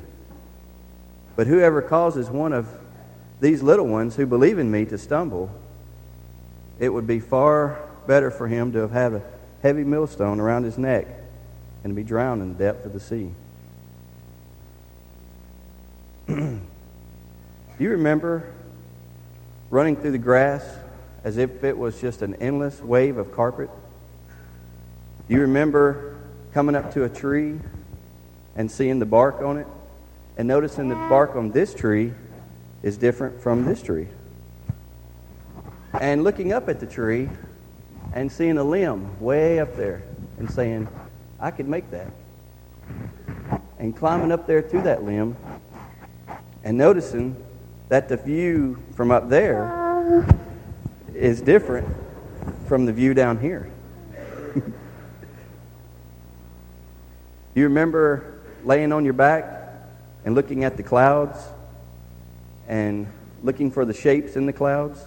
But 1.35 1.49
whoever 1.49 1.83
causes 1.83 2.31
one 2.31 2.53
of 2.53 2.69
these 3.41 3.63
little 3.63 3.87
ones 3.87 4.15
who 4.15 4.27
believe 4.27 4.61
in 4.61 4.71
me 4.71 4.85
to 4.87 4.99
stumble, 4.99 5.51
it 6.79 6.91
would 6.91 7.09
be 7.09 7.19
far 7.19 7.81
better 8.07 8.31
for 8.31 8.47
him 8.47 8.73
to 8.73 8.79
have 8.79 8.93
had 8.93 9.15
a 9.15 9.23
heavy 9.63 9.85
millstone 9.85 10.41
around 10.41 10.65
his 10.65 10.79
neck 10.79 11.07
and 11.85 11.91
to 11.91 11.95
be 11.95 12.03
drowned 12.03 12.43
in 12.43 12.53
the 12.53 12.59
depth 12.59 12.87
of 12.87 12.93
the 12.93 13.01
sea. 13.01 13.31
Do 16.27 16.61
you 17.79 17.91
remember 17.91 18.53
running 19.71 19.97
through 19.97 20.13
the 20.13 20.19
grass 20.19 20.65
as 21.25 21.37
if 21.37 21.65
it 21.65 21.77
was 21.77 22.01
just 22.01 22.23
an 22.23 22.35
endless 22.37 22.81
wave 22.81 23.17
of 23.19 23.33
carpet? 23.33 23.71
Do 25.29 25.35
you 25.35 25.43
remember 25.43 26.17
coming 26.53 26.75
up 26.75 26.93
to 26.95 27.05
a 27.05 27.09
tree 27.09 27.59
and 28.57 28.71
seeing 28.71 28.99
the 28.99 29.07
bark 29.07 29.41
on 29.41 29.57
it 29.57 29.67
and 30.37 30.49
noticing 30.49 30.89
the 30.89 30.95
bark 30.95 31.37
on 31.37 31.51
this 31.51 31.75
tree 31.75 32.13
is 32.83 32.97
different 32.97 33.41
from 33.41 33.65
this 33.65 33.83
tree. 33.83 34.09
And 36.01 36.25
looking 36.25 36.53
up 36.53 36.69
at 36.69 36.81
the 36.81 36.87
tree 36.87 37.29
and 38.13 38.31
seeing 38.31 38.59
a 38.59 38.65
limb 38.65 39.21
way 39.21 39.61
up 39.61 39.77
there 39.77 40.03
and 40.39 40.51
saying, 40.51 40.89
I 41.39 41.51
could 41.51 41.69
make 41.69 41.91
that. 41.91 42.11
And 43.79 43.97
climbing 43.97 44.33
up 44.33 44.47
there 44.47 44.63
to 44.63 44.83
that 44.83 45.05
limb 45.05 45.37
and 46.65 46.77
noticing 46.77 47.37
that 47.89 48.09
the 48.09 48.17
view 48.17 48.83
from 48.95 49.11
up 49.11 49.29
there 49.29 50.27
is 51.15 51.41
different 51.41 51.89
from 52.67 52.87
the 52.87 52.93
view 52.93 53.15
down 53.15 53.39
here. 53.39 53.71
you 57.55 57.65
remember 57.65 58.41
laying 58.65 58.93
on 58.93 59.05
your 59.05 59.15
back 59.15 59.63
and 60.25 60.35
looking 60.35 60.65
at 60.65 60.77
the 60.77 60.83
clouds 60.83 61.39
and 62.69 63.07
looking 63.43 63.71
for 63.71 63.85
the 63.85 63.95
shapes 63.95 64.37
in 64.37 64.47
the 64.47 64.53
clouds? 64.53 65.05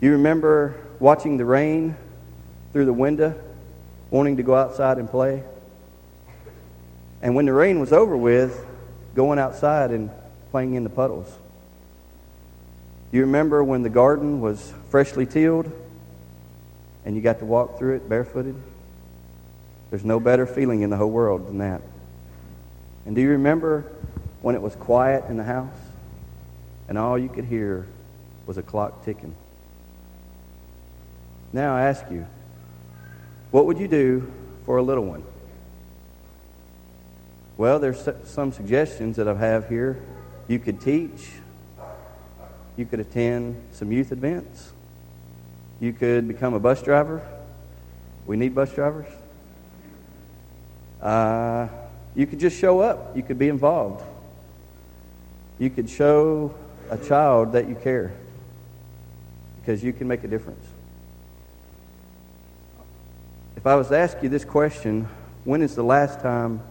You 0.00 0.12
remember 0.12 0.85
watching 1.00 1.36
the 1.36 1.44
rain 1.44 1.96
through 2.72 2.86
the 2.86 2.92
window, 2.92 3.34
wanting 4.10 4.36
to 4.36 4.42
go 4.42 4.54
outside 4.54 4.98
and 4.98 5.10
play? 5.10 5.42
And 7.22 7.34
when 7.34 7.46
the 7.46 7.52
rain 7.52 7.80
was 7.80 7.92
over 7.92 8.16
with, 8.16 8.64
going 9.16 9.38
outside 9.38 9.90
and 9.90 10.10
playing 10.50 10.74
in 10.74 10.84
the 10.84 10.90
puddles. 10.90 11.34
You 13.10 13.22
remember 13.22 13.64
when 13.64 13.82
the 13.82 13.88
garden 13.88 14.40
was 14.40 14.72
freshly 14.90 15.26
tilled 15.26 15.72
and 17.04 17.16
you 17.16 17.22
got 17.22 17.38
to 17.38 17.44
walk 17.44 17.78
through 17.78 17.96
it 17.96 18.08
barefooted? 18.08 18.54
There's 19.90 20.04
no 20.04 20.20
better 20.20 20.46
feeling 20.46 20.82
in 20.82 20.90
the 20.90 20.96
whole 20.96 21.10
world 21.10 21.48
than 21.48 21.58
that. 21.58 21.80
And 23.06 23.14
do 23.14 23.22
you 23.22 23.30
remember 23.30 23.84
when 24.42 24.54
it 24.54 24.62
was 24.62 24.76
quiet 24.76 25.24
in 25.28 25.36
the 25.36 25.44
house 25.44 25.74
and 26.88 26.98
all 26.98 27.18
you 27.18 27.28
could 27.28 27.44
hear 27.44 27.86
was 28.46 28.58
a 28.58 28.62
clock 28.62 29.04
ticking? 29.04 29.34
Now 31.52 31.74
I 31.74 31.82
ask 31.82 32.04
you, 32.10 32.26
what 33.50 33.66
would 33.66 33.78
you 33.78 33.88
do 33.88 34.32
for 34.64 34.76
a 34.76 34.82
little 34.82 35.04
one? 35.04 35.24
Well, 37.56 37.78
there's 37.78 38.08
some 38.24 38.52
suggestions 38.52 39.16
that 39.16 39.26
I 39.28 39.34
have 39.34 39.68
here. 39.68 40.02
You 40.48 40.58
could 40.58 40.80
teach. 40.80 41.30
You 42.76 42.84
could 42.84 43.00
attend 43.00 43.62
some 43.72 43.90
youth 43.90 44.12
events. 44.12 44.72
You 45.80 45.92
could 45.92 46.28
become 46.28 46.52
a 46.54 46.60
bus 46.60 46.82
driver. 46.82 47.26
We 48.26 48.36
need 48.36 48.54
bus 48.54 48.72
drivers. 48.74 49.06
Uh, 51.00 51.68
you 52.14 52.26
could 52.26 52.40
just 52.40 52.58
show 52.58 52.80
up. 52.80 53.16
You 53.16 53.22
could 53.22 53.38
be 53.38 53.48
involved. 53.48 54.04
You 55.58 55.70
could 55.70 55.88
show 55.88 56.54
a 56.90 56.98
child 56.98 57.52
that 57.52 57.68
you 57.68 57.74
care 57.74 58.12
because 59.60 59.82
you 59.82 59.92
can 59.92 60.06
make 60.08 60.24
a 60.24 60.28
difference. 60.28 60.64
If 63.66 63.70
I 63.70 63.74
was 63.74 63.88
to 63.88 63.98
ask 63.98 64.22
you 64.22 64.28
this 64.28 64.44
question, 64.44 65.08
when 65.42 65.60
is 65.60 65.74
the 65.74 65.82
last 65.82 66.20
time 66.20 66.62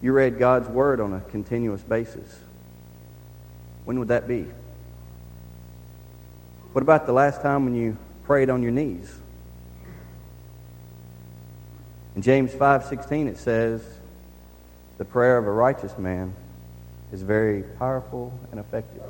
you 0.00 0.12
read 0.12 0.38
God's 0.38 0.68
Word 0.68 1.00
on 1.00 1.12
a 1.12 1.20
continuous 1.20 1.82
basis? 1.82 2.38
When 3.84 3.98
would 3.98 4.06
that 4.06 4.28
be? 4.28 4.46
What 6.74 6.82
about 6.82 7.06
the 7.06 7.12
last 7.12 7.42
time 7.42 7.64
when 7.64 7.74
you 7.74 7.96
prayed 8.22 8.50
on 8.50 8.62
your 8.62 8.70
knees? 8.70 9.12
In 12.14 12.22
James 12.22 12.52
5:16 12.52 13.26
it 13.26 13.36
says, 13.36 13.82
the 14.98 15.04
prayer 15.04 15.38
of 15.38 15.48
a 15.48 15.50
righteous 15.50 15.98
man 15.98 16.36
is 17.10 17.22
very 17.22 17.64
powerful 17.80 18.32
and 18.52 18.60
effective. 18.60 19.02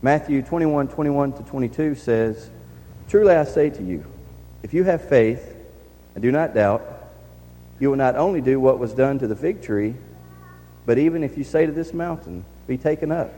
Matthew 0.00 0.40
21 0.40 0.88
21 0.88 1.32
to 1.34 1.42
22 1.42 1.94
says, 1.94 2.48
Truly 3.10 3.34
I 3.34 3.44
say 3.44 3.68
to 3.68 3.82
you, 3.82 4.06
if 4.62 4.72
you 4.72 4.84
have 4.84 5.06
faith 5.06 5.56
and 6.18 6.22
do 6.24 6.32
not 6.32 6.52
doubt, 6.52 6.82
you 7.78 7.90
will 7.90 7.96
not 7.96 8.16
only 8.16 8.40
do 8.40 8.58
what 8.58 8.80
was 8.80 8.92
done 8.92 9.20
to 9.20 9.28
the 9.28 9.36
fig 9.36 9.62
tree, 9.62 9.94
but 10.84 10.98
even 10.98 11.22
if 11.22 11.38
you 11.38 11.44
say 11.44 11.64
to 11.64 11.70
this 11.70 11.94
mountain, 11.94 12.44
Be 12.66 12.76
taken 12.76 13.12
up 13.12 13.30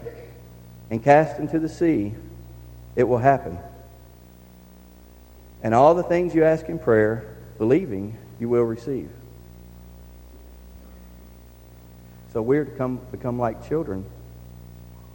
and 0.88 1.05
cast 1.05 1.38
into 1.38 1.59
the 1.59 1.69
sea, 1.69 2.14
it 2.97 3.05
will 3.05 3.19
happen. 3.19 3.59
And 5.62 5.75
all 5.75 5.95
the 5.95 6.03
things 6.03 6.35
you 6.35 6.43
ask 6.43 6.71
in 6.71 6.79
prayer, 6.79 7.37
believing, 7.59 8.16
you 8.40 8.49
will 8.49 8.62
receive. 8.62 9.11
So 12.33 12.40
we're 12.40 12.64
to 12.64 12.71
come, 12.71 12.99
become 13.12 13.38
like 13.38 13.69
children 13.69 14.07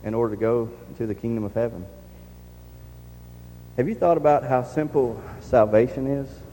in 0.04 0.13
order 0.13 0.36
to 0.36 0.39
go 0.39 0.69
to 0.97 1.08
the 1.08 1.15
kingdom 1.15 1.43
of 1.43 1.56
heaven. 1.56 1.84
Have 3.78 3.89
you 3.89 3.95
thought 3.95 4.17
about 4.17 4.43
how 4.43 4.62
simple 4.62 5.19
salvation 5.39 6.06
is? 6.06 6.44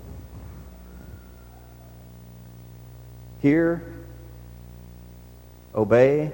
Hear, 3.43 3.83
obey. 5.75 6.31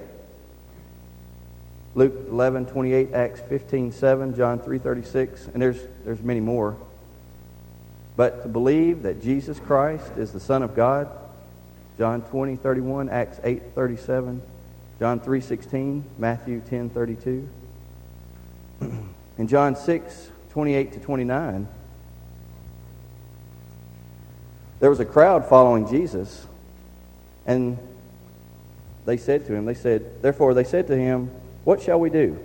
Luke 1.94 2.12
11, 2.28 2.66
28, 2.66 3.14
Acts 3.14 3.40
15, 3.48 3.92
7, 3.92 4.36
John 4.36 4.60
3, 4.60 4.78
36, 4.78 5.46
and 5.46 5.62
there's, 5.62 5.80
there's 6.04 6.20
many 6.20 6.40
more. 6.40 6.76
But 8.14 8.42
to 8.42 8.48
believe 8.48 9.04
that 9.04 9.22
Jesus 9.22 9.58
Christ 9.58 10.18
is 10.18 10.32
the 10.32 10.38
Son 10.38 10.62
of 10.62 10.76
God, 10.76 11.08
John 11.96 12.20
20, 12.20 12.56
31, 12.56 13.08
Acts 13.08 13.40
8, 13.42 13.62
37, 13.74 14.42
John 14.98 15.18
3, 15.18 15.40
16, 15.40 16.04
Matthew 16.18 16.60
10, 16.68 16.90
32. 16.90 17.48
In 19.38 19.48
John 19.48 19.76
6, 19.76 20.30
28 20.50 20.92
to 20.92 21.00
29, 21.00 21.68
there 24.80 24.90
was 24.90 25.00
a 25.00 25.04
crowd 25.06 25.48
following 25.48 25.88
Jesus, 25.88 26.46
and 27.48 27.78
they 29.06 29.16
said 29.16 29.46
to 29.46 29.54
him, 29.54 29.64
they 29.64 29.74
said, 29.74 30.22
therefore 30.22 30.52
they 30.52 30.64
said 30.64 30.86
to 30.88 30.96
him, 30.96 31.30
What 31.64 31.80
shall 31.80 31.98
we 31.98 32.10
do 32.10 32.38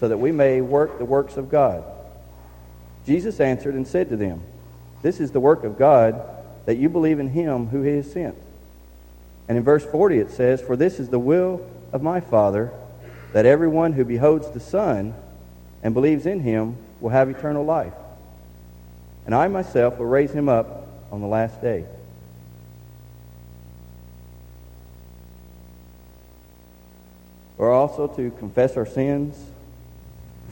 so 0.00 0.08
that 0.08 0.16
we 0.16 0.32
may 0.32 0.62
work 0.62 0.98
the 0.98 1.04
works 1.04 1.36
of 1.36 1.50
God? 1.50 1.84
Jesus 3.06 3.38
answered 3.38 3.74
and 3.74 3.86
said 3.86 4.08
to 4.08 4.16
them, 4.16 4.40
This 5.02 5.20
is 5.20 5.30
the 5.30 5.40
work 5.40 5.62
of 5.62 5.78
God, 5.78 6.22
that 6.64 6.76
you 6.76 6.88
believe 6.88 7.20
in 7.20 7.28
him 7.28 7.66
who 7.66 7.82
he 7.82 7.96
has 7.96 8.10
sent. 8.10 8.34
And 9.46 9.58
in 9.58 9.62
verse 9.62 9.84
40 9.84 10.18
it 10.18 10.30
says, 10.30 10.62
For 10.62 10.74
this 10.74 10.98
is 10.98 11.10
the 11.10 11.18
will 11.18 11.64
of 11.92 12.02
my 12.02 12.20
Father, 12.20 12.72
that 13.34 13.44
everyone 13.44 13.92
who 13.92 14.06
beholds 14.06 14.50
the 14.50 14.60
Son 14.60 15.14
and 15.82 15.92
believes 15.92 16.24
in 16.24 16.40
him 16.40 16.78
will 16.98 17.10
have 17.10 17.28
eternal 17.28 17.62
life. 17.62 17.92
And 19.26 19.34
I 19.34 19.48
myself 19.48 19.98
will 19.98 20.06
raise 20.06 20.32
him 20.32 20.48
up 20.48 20.88
on 21.12 21.20
the 21.20 21.26
last 21.26 21.60
day. 21.60 21.84
Or 27.56 27.70
also 27.70 28.08
to 28.08 28.30
confess 28.32 28.76
our 28.76 28.86
sins, 28.86 29.36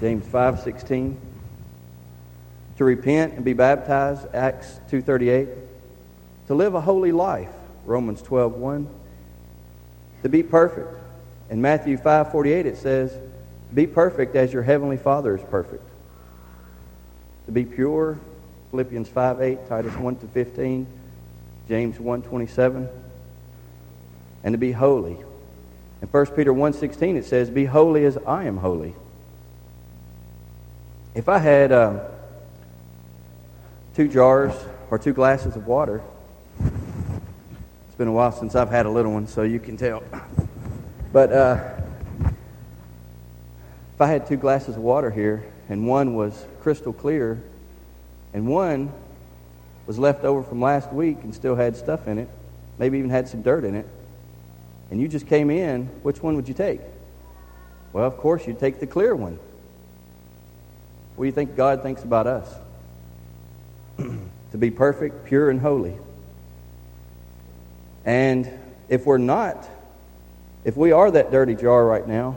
James 0.01 0.25
5:16, 0.27 1.17
to 2.77 2.85
repent 2.85 3.35
and 3.35 3.45
be 3.45 3.53
baptized, 3.53 4.27
Acts 4.35 4.81
2:38, 4.91 5.49
to 6.47 6.55
live 6.55 6.75
a 6.75 6.81
holy 6.81 7.12
life, 7.12 7.53
Romans 7.87 8.23
12:1, 8.23 8.87
to 10.23 10.29
be 10.29 10.43
perfect. 10.43 10.88
In 11.51 11.61
Matthew 11.61 11.97
5:48 11.97 12.67
it 12.67 12.77
says, 12.77 13.17
"Be 13.75 13.87
perfect 13.87 14.37
as 14.37 14.53
your 14.53 14.62
heavenly 14.62 14.97
Father 14.97 15.35
is 15.37 15.43
perfect." 15.51 15.85
To 17.47 17.53
be 17.53 17.65
pure, 17.65 18.19
Philippians 18.71 19.09
5:8, 19.09 19.69
Titus 19.69 19.97
1 19.99 20.17
to 20.17 20.27
15, 20.29 20.87
James 21.69 21.99
1:27, 21.99 22.88
and 24.45 24.55
to 24.55 24.59
be 24.59 24.73
holy. 24.73 25.19
In 26.03 26.09
1 26.09 26.27
Peter 26.37 26.53
1:16 26.53 27.17
it 27.17 27.25
says, 27.25 27.49
"Be 27.49 27.65
holy 27.65 28.05
as 28.05 28.19
I 28.27 28.45
am 28.45 28.59
holy." 28.59 28.95
If 31.15 31.29
I 31.29 31.38
had 31.38 31.73
um, 31.73 32.01
two 33.95 34.09
jars 34.09 34.53
or 34.91 34.99
two 34.99 35.12
glasses 35.12 35.57
of 35.57 35.67
water 35.67 36.03
it's 37.93 37.99
been 37.99 38.09
a 38.09 38.12
while 38.12 38.33
since 38.33 38.55
I've 38.55 38.71
had 38.71 38.87
a 38.87 38.91
little 38.91 39.12
one, 39.12 39.27
so 39.27 39.43
you 39.43 39.61
can 39.61 39.77
tell. 39.77 40.03
But 41.12 41.31
uh, 41.31 41.75
if 42.25 44.01
I 44.01 44.07
had 44.07 44.27
two 44.27 44.38
glasses 44.38 44.77
of 44.77 44.83
water 44.83 45.11
here, 45.11 45.45
and 45.69 45.87
one 45.87 46.15
was 46.15 46.47
crystal 46.62 46.95
clear, 46.95 47.43
and 48.33 48.49
one 48.49 48.91
was 49.87 49.99
left 49.99 50.25
over 50.25 50.43
from 50.43 50.62
last 50.62 50.91
week 50.91 51.19
and 51.23 51.35
still 51.35 51.55
had 51.55 51.77
stuff 51.77 52.09
in 52.09 52.17
it, 52.17 52.31
maybe 52.79 52.97
even 52.97 53.11
had 53.11 53.29
some 53.29 53.43
dirt 53.43 53.62
in 53.62 53.75
it, 53.75 53.87
and 54.92 55.00
you 55.00 55.09
just 55.09 55.26
came 55.26 55.48
in, 55.48 55.87
which 56.02 56.22
one 56.22 56.37
would 56.37 56.46
you 56.46 56.52
take? 56.52 56.83
Well, 57.94 58.07
of 58.07 58.18
course, 58.18 58.46
you'd 58.46 58.59
take 58.59 58.78
the 58.78 58.87
clear 58.87 59.16
one. 59.16 59.38
What 61.16 61.24
do 61.24 61.26
you 61.26 61.33
think 61.33 61.57
God 61.57 61.83
thinks 61.83 62.05
about 62.05 62.26
us? 62.26 62.55
to 63.96 64.59
be 64.59 64.70
perfect, 64.70 65.24
pure, 65.24 65.48
and 65.48 65.59
holy. 65.59 65.96
And 68.05 68.46
if 68.90 69.07
we're 69.07 69.16
not, 69.16 69.66
if 70.62 70.76
we 70.76 70.92
are 70.92 71.11
that 71.11 71.31
dirty 71.31 71.55
jar 71.55 71.87
right 71.87 72.07
now, 72.07 72.37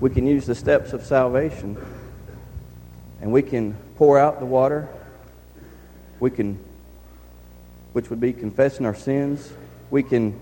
we 0.00 0.08
can 0.08 0.26
use 0.26 0.46
the 0.46 0.54
steps 0.54 0.94
of 0.94 1.04
salvation 1.04 1.76
and 3.20 3.30
we 3.30 3.42
can 3.42 3.74
pour 3.96 4.18
out 4.18 4.40
the 4.40 4.46
water. 4.46 4.88
We 6.18 6.30
can, 6.30 6.58
which 7.92 8.08
would 8.08 8.20
be 8.20 8.32
confessing 8.32 8.86
our 8.86 8.94
sins. 8.94 9.52
We 9.90 10.02
can 10.02 10.40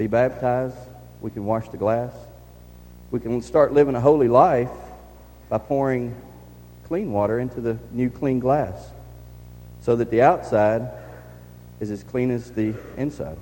be 0.00 0.06
baptized. 0.06 0.78
We 1.20 1.30
can 1.30 1.44
wash 1.44 1.68
the 1.68 1.76
glass. 1.76 2.10
We 3.10 3.20
can 3.20 3.42
start 3.42 3.74
living 3.74 3.94
a 3.94 4.00
holy 4.00 4.28
life 4.28 4.70
by 5.50 5.58
pouring 5.58 6.16
clean 6.86 7.12
water 7.12 7.38
into 7.38 7.60
the 7.60 7.76
new 7.92 8.08
clean 8.08 8.40
glass 8.40 8.92
so 9.82 9.96
that 9.96 10.10
the 10.10 10.22
outside 10.22 10.88
is 11.80 11.90
as 11.90 12.02
clean 12.02 12.30
as 12.30 12.50
the 12.52 12.72
inside. 12.96 13.36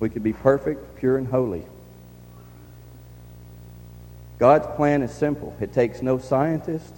We 0.00 0.10
could 0.10 0.22
be 0.22 0.34
perfect, 0.34 0.98
pure, 0.98 1.16
and 1.16 1.26
holy. 1.26 1.64
God's 4.38 4.66
plan 4.76 5.00
is 5.00 5.12
simple. 5.12 5.56
It 5.62 5.72
takes 5.72 6.02
no 6.02 6.18
scientist, 6.18 6.92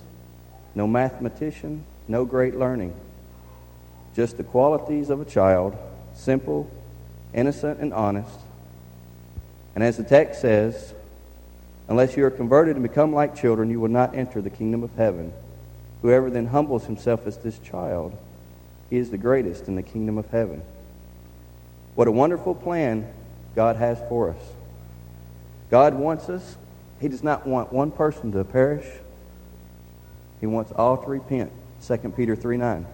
no 0.75 0.89
mathematician, 0.89 1.85
no 2.09 2.25
great 2.25 2.57
learning. 2.57 2.97
Just 4.17 4.39
the 4.39 4.43
qualities 4.43 5.09
of 5.09 5.21
a 5.21 5.25
child, 5.25 5.77
simple, 6.17 6.69
innocent, 7.35 7.81
and 7.81 7.93
honest. 7.93 8.39
And 9.75 9.85
as 9.85 9.97
the 9.97 10.05
text 10.05 10.41
says, 10.41 10.95
unless 11.89 12.17
you 12.17 12.25
are 12.25 12.31
converted 12.31 12.77
and 12.77 12.83
become 12.83 13.13
like 13.13 13.37
children, 13.37 13.71
you 13.71 13.81
will 13.81 13.89
not 13.89 14.15
enter 14.15 14.41
the 14.41 14.51
kingdom 14.51 14.83
of 14.83 14.95
heaven. 14.97 15.33
Whoever 16.03 16.31
then 16.31 16.47
humbles 16.47 16.87
himself 16.87 17.27
as 17.27 17.39
this 17.39 17.59
child 17.59 18.17
he 18.91 18.97
is 18.97 19.11
the 19.11 19.19
greatest 19.19 19.69
in 19.69 19.75
the 19.75 19.83
kingdom 19.83 20.19
of 20.19 20.31
heaven. 20.31 20.63
What 21.95 22.09
a 22.09 22.13
wonderful 22.13 22.55
plan 22.55 23.13
God 23.55 23.77
has 23.77 23.99
for 24.09 24.31
us. 24.31 24.41
God 25.71 25.95
wants 25.95 26.29
us, 26.29 26.57
He 27.01 27.09
does 27.09 27.23
not 27.23 27.47
want 27.47 27.73
one 27.73 27.91
person 27.91 28.33
to 28.33 28.45
perish. 28.45 28.87
He 30.41 30.47
wants 30.47 30.73
all 30.73 30.97
to 30.97 31.07
repent. 31.07 31.53
2 31.87 31.97
Peter 32.17 32.35
3 32.35 32.57
9. 32.57 32.87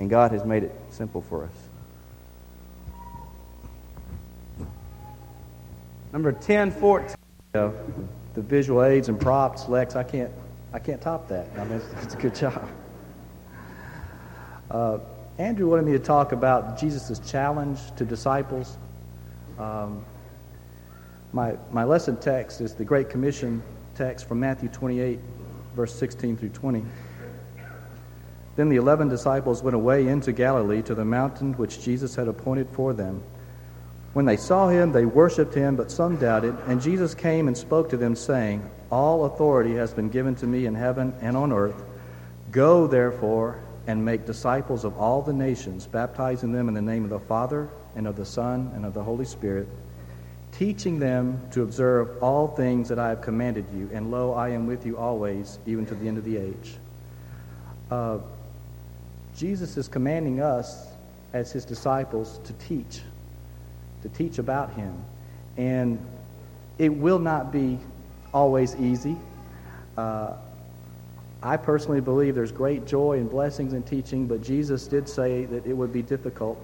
And 0.00 0.10
God 0.10 0.32
has 0.32 0.44
made 0.44 0.64
it 0.64 0.74
simple 0.90 1.22
for 1.22 1.44
us. 1.44 1.69
Number 6.12 6.32
10, 6.32 6.72
14. 6.72 7.16
the 7.52 7.72
visual 8.36 8.82
aids 8.82 9.08
and 9.08 9.20
props, 9.20 9.68
Lex, 9.68 9.94
I 9.94 10.02
can't, 10.02 10.32
I 10.72 10.78
can't 10.80 11.00
top 11.00 11.28
that. 11.28 11.48
I 11.56 11.64
mean, 11.64 11.74
it's, 11.74 12.04
it's 12.04 12.14
a 12.14 12.16
good 12.16 12.34
job. 12.34 12.68
Uh, 14.70 14.98
Andrew 15.38 15.68
wanted 15.68 15.86
me 15.86 15.92
to 15.92 15.98
talk 15.98 16.32
about 16.32 16.78
Jesus' 16.78 17.18
challenge 17.30 17.78
to 17.96 18.04
disciples. 18.04 18.76
Um, 19.58 20.04
my, 21.32 21.56
my 21.70 21.84
lesson 21.84 22.16
text 22.16 22.60
is 22.60 22.74
the 22.74 22.84
Great 22.84 23.08
Commission 23.08 23.62
text 23.94 24.26
from 24.26 24.40
Matthew 24.40 24.68
28, 24.68 25.18
verse 25.76 25.94
16 25.94 26.36
through 26.36 26.48
20. 26.50 26.84
Then 28.56 28.68
the 28.68 28.76
eleven 28.76 29.08
disciples 29.08 29.62
went 29.62 29.76
away 29.76 30.08
into 30.08 30.32
Galilee 30.32 30.82
to 30.82 30.94
the 30.94 31.04
mountain 31.04 31.52
which 31.54 31.82
Jesus 31.82 32.16
had 32.16 32.26
appointed 32.26 32.68
for 32.72 32.92
them. 32.92 33.22
When 34.12 34.24
they 34.24 34.36
saw 34.36 34.68
him, 34.68 34.92
they 34.92 35.04
worshipped 35.04 35.54
him, 35.54 35.76
but 35.76 35.90
some 35.90 36.16
doubted. 36.16 36.56
And 36.66 36.82
Jesus 36.82 37.14
came 37.14 37.46
and 37.46 37.56
spoke 37.56 37.90
to 37.90 37.96
them, 37.96 38.16
saying, 38.16 38.68
All 38.90 39.24
authority 39.24 39.74
has 39.74 39.94
been 39.94 40.08
given 40.08 40.34
to 40.36 40.46
me 40.46 40.66
in 40.66 40.74
heaven 40.74 41.14
and 41.20 41.36
on 41.36 41.52
earth. 41.52 41.80
Go, 42.50 42.88
therefore, 42.88 43.62
and 43.86 44.04
make 44.04 44.26
disciples 44.26 44.84
of 44.84 44.98
all 44.98 45.22
the 45.22 45.32
nations, 45.32 45.86
baptizing 45.86 46.52
them 46.52 46.68
in 46.68 46.74
the 46.74 46.82
name 46.82 47.04
of 47.04 47.10
the 47.10 47.20
Father, 47.20 47.68
and 47.94 48.06
of 48.06 48.16
the 48.16 48.24
Son, 48.24 48.70
and 48.74 48.84
of 48.84 48.94
the 48.94 49.02
Holy 49.02 49.24
Spirit, 49.24 49.68
teaching 50.52 50.98
them 50.98 51.40
to 51.52 51.62
observe 51.62 52.22
all 52.22 52.48
things 52.48 52.88
that 52.88 52.98
I 52.98 53.10
have 53.10 53.20
commanded 53.20 53.64
you. 53.72 53.88
And 53.92 54.10
lo, 54.10 54.32
I 54.32 54.50
am 54.50 54.66
with 54.66 54.84
you 54.84 54.96
always, 54.96 55.58
even 55.66 55.86
to 55.86 55.94
the 55.94 56.08
end 56.08 56.18
of 56.18 56.24
the 56.24 56.36
age. 56.36 56.76
Uh, 57.90 58.18
Jesus 59.36 59.76
is 59.76 59.88
commanding 59.88 60.40
us 60.40 60.88
as 61.32 61.52
his 61.52 61.64
disciples 61.64 62.40
to 62.44 62.52
teach, 62.54 63.00
to 64.02 64.08
teach 64.08 64.38
about 64.38 64.72
him. 64.74 64.94
And 65.56 65.98
it 66.78 66.88
will 66.88 67.18
not 67.18 67.52
be 67.52 67.78
always 68.32 68.74
easy. 68.76 69.16
Uh, 69.96 70.34
I 71.42 71.56
personally 71.56 72.00
believe 72.00 72.34
there's 72.34 72.52
great 72.52 72.86
joy 72.86 73.18
and 73.18 73.30
blessings 73.30 73.72
in 73.72 73.82
teaching, 73.82 74.26
but 74.26 74.42
Jesus 74.42 74.86
did 74.86 75.08
say 75.08 75.46
that 75.46 75.66
it 75.66 75.72
would 75.72 75.92
be 75.92 76.02
difficult. 76.02 76.58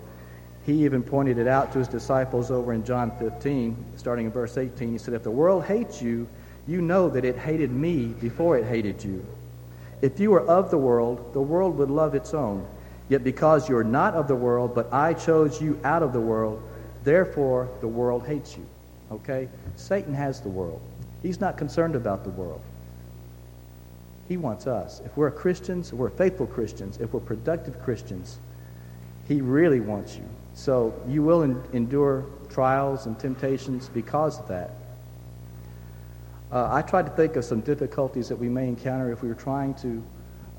He 0.67 0.85
even 0.85 1.03
pointed 1.03 1.39
it 1.39 1.47
out 1.47 1.73
to 1.73 1.79
his 1.79 1.89
disciples 1.89 2.51
over 2.51 2.73
in 2.73 2.85
John 2.85 3.11
15, 3.19 3.77
starting 3.97 4.27
in 4.27 4.33
verse 4.33 4.59
18. 4.59 4.93
He 4.93 4.99
said, 4.99 5.15
If 5.15 5.23
the 5.23 5.31
world 5.31 5.65
hates 5.65 6.03
you, 6.03 6.27
you 6.67 6.83
know 6.83 7.09
that 7.09 7.25
it 7.25 7.39
hated 7.39 7.71
me 7.71 8.07
before 8.07 8.59
it 8.59 8.65
hated 8.65 9.03
you. 9.03 9.25
If 10.03 10.21
you 10.21 10.31
were 10.31 10.47
of 10.47 10.71
the 10.71 10.79
world, 10.79 11.33
the 11.33 11.41
world 11.41 11.77
would 11.79 11.91
love 11.91 12.15
its 12.15 12.35
own. 12.35 12.67
Yet 13.09 13.23
because 13.23 13.69
you 13.69 13.77
are 13.77 13.85
not 13.85 14.15
of 14.15 14.29
the 14.29 14.35
world, 14.35 14.75
but 14.75 14.93
I 14.93 15.15
chose 15.15 15.63
you 15.63 15.79
out 15.85 16.03
of 16.03 16.13
the 16.13 16.21
world, 16.21 16.61
therefore 17.07 17.71
the 17.81 17.89
world 17.89 18.27
hates 18.27 18.57
you. 18.57 18.67
Okay? 19.11 19.49
Satan 19.77 20.13
has 20.13 20.41
the 20.41 20.49
world. 20.49 20.83
He's 21.23 21.41
not 21.41 21.57
concerned 21.57 21.95
about 21.95 22.25
the 22.25 22.31
world. 22.31 22.61
He 24.29 24.37
wants 24.37 24.67
us. 24.67 25.01
If 25.05 25.17
we're 25.17 25.31
Christians, 25.31 25.93
if 25.93 25.95
we're 25.95 26.11
faithful 26.11 26.47
Christians, 26.47 26.99
if 26.99 27.13
we're 27.15 27.21
productive 27.21 27.81
Christians, 27.83 28.39
he 29.29 29.41
really 29.41 29.81
wants 29.81 30.17
you. 30.17 30.25
So 30.55 30.93
you 31.07 31.23
will 31.23 31.45
en- 31.45 31.63
endure 31.73 32.27
trials 32.51 33.07
and 33.07 33.17
temptations 33.19 33.89
because 33.89 34.41
of 34.41 34.49
that. 34.49 34.71
Uh, 36.51 36.69
I 36.73 36.83
tried 36.83 37.07
to 37.07 37.13
think 37.13 37.37
of 37.37 37.45
some 37.45 37.61
difficulties 37.61 38.29
that 38.29 38.37
we 38.37 38.49
may 38.49 38.67
encounter 38.67 39.13
if 39.13 39.23
we 39.23 39.29
were 39.29 39.35
trying 39.35 39.75
to 39.75 40.03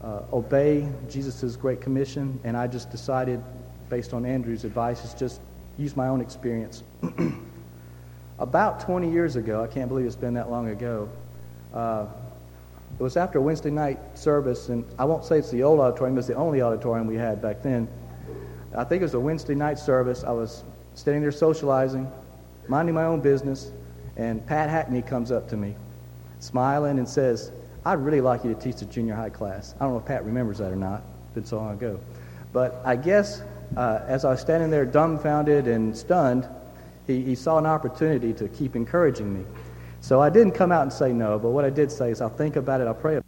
uh, 0.02 0.22
obey 0.32 0.88
Jesus' 1.10 1.56
Great 1.58 1.82
Commission, 1.82 2.40
and 2.44 2.56
I 2.56 2.68
just 2.68 2.90
decided, 2.90 3.42
based 3.90 4.14
on 4.14 4.26
Andrew's 4.26 4.64
advice, 4.64 5.04
is 5.04 5.14
just 5.14 5.42
use 5.78 5.96
my 5.96 6.08
own 6.08 6.22
experience. 6.22 6.84
About 8.40 8.80
20 8.82 9.12
years 9.12 9.36
ago, 9.36 9.64
I 9.64 9.68
can't 9.68 9.88
believe 9.88 10.06
it's 10.06 10.16
been 10.16 10.36
that 10.36 10.50
long 10.50 10.70
ago, 10.70 11.10
uh, 11.74 12.06
it 13.00 13.04
was 13.04 13.18
after 13.18 13.38
a 13.38 13.42
Wednesday 13.42 13.70
night 13.70 14.00
service, 14.18 14.70
and 14.70 14.84
I 14.98 15.06
won't 15.06 15.24
say 15.24 15.38
it's 15.38 15.52
the 15.52 15.64
old 15.64 15.80
auditorium, 15.80 16.18
it's 16.18 16.28
the 16.28 16.36
only 16.36 16.62
auditorium 16.62 17.06
we 17.06 17.16
had 17.16 17.42
back 17.42 17.62
then. 17.62 17.88
I 18.76 18.84
think 18.84 19.02
it 19.02 19.06
was 19.06 19.14
a 19.14 19.20
Wednesday 19.20 19.56
night 19.56 19.78
service. 19.78 20.24
I 20.24 20.32
was 20.32 20.64
standing 20.96 21.22
there 21.22 21.32
socializing, 21.32 22.12
minding 22.68 22.96
my 22.96 23.04
own 23.04 23.22
business, 23.22 23.72
and 24.16 24.46
Pat 24.46 24.70
Hackney 24.70 25.02
comes 25.02 25.32
up 25.32 25.48
to 25.50 25.58
me, 25.58 25.76
smiling, 26.40 26.98
and 26.98 27.08
says, 27.08 27.52
I'd 27.86 28.00
really 28.00 28.22
like 28.22 28.44
you 28.44 28.54
to 28.54 28.60
teach 28.60 28.78
the 28.78 28.86
junior 28.86 29.16
high 29.16 29.30
class. 29.30 29.76
I 29.80 29.84
don't 29.84 29.94
know 29.94 30.00
if 30.00 30.06
Pat 30.06 30.26
remembers 30.26 30.58
that 30.58 30.72
or 30.72 30.76
not. 30.76 31.04
It's 31.26 31.34
been 31.36 31.46
so 31.46 31.58
long 31.58 31.74
ago. 31.74 32.00
But 32.52 32.82
I 32.84 32.96
guess 32.96 33.44
uh, 33.76 34.00
as 34.08 34.26
I 34.26 34.32
was 34.32 34.42
standing 34.42 34.70
there 34.70 34.86
dumbfounded 34.86 35.68
and 35.68 35.96
stunned, 35.96 36.48
he, 37.06 37.22
he 37.24 37.36
saw 37.36 37.58
an 37.58 37.66
opportunity 37.66 38.34
to 38.34 38.48
keep 38.48 38.76
encouraging 38.76 39.34
me. 39.34 39.46
So 40.02 40.22
I 40.22 40.30
didn't 40.30 40.54
come 40.54 40.72
out 40.72 40.84
and 40.84 40.94
say 40.94 41.12
no, 41.12 41.38
but 41.40 41.50
what 41.50 41.66
I 41.66 41.70
did 41.70 41.92
say 41.92 42.12
is 42.12 42.22
I'll 42.22 42.30
think 42.30 42.56
about 42.56 42.82
it, 42.82 42.88
I'll 42.88 42.94
pray 42.94 43.18
about 43.18 43.27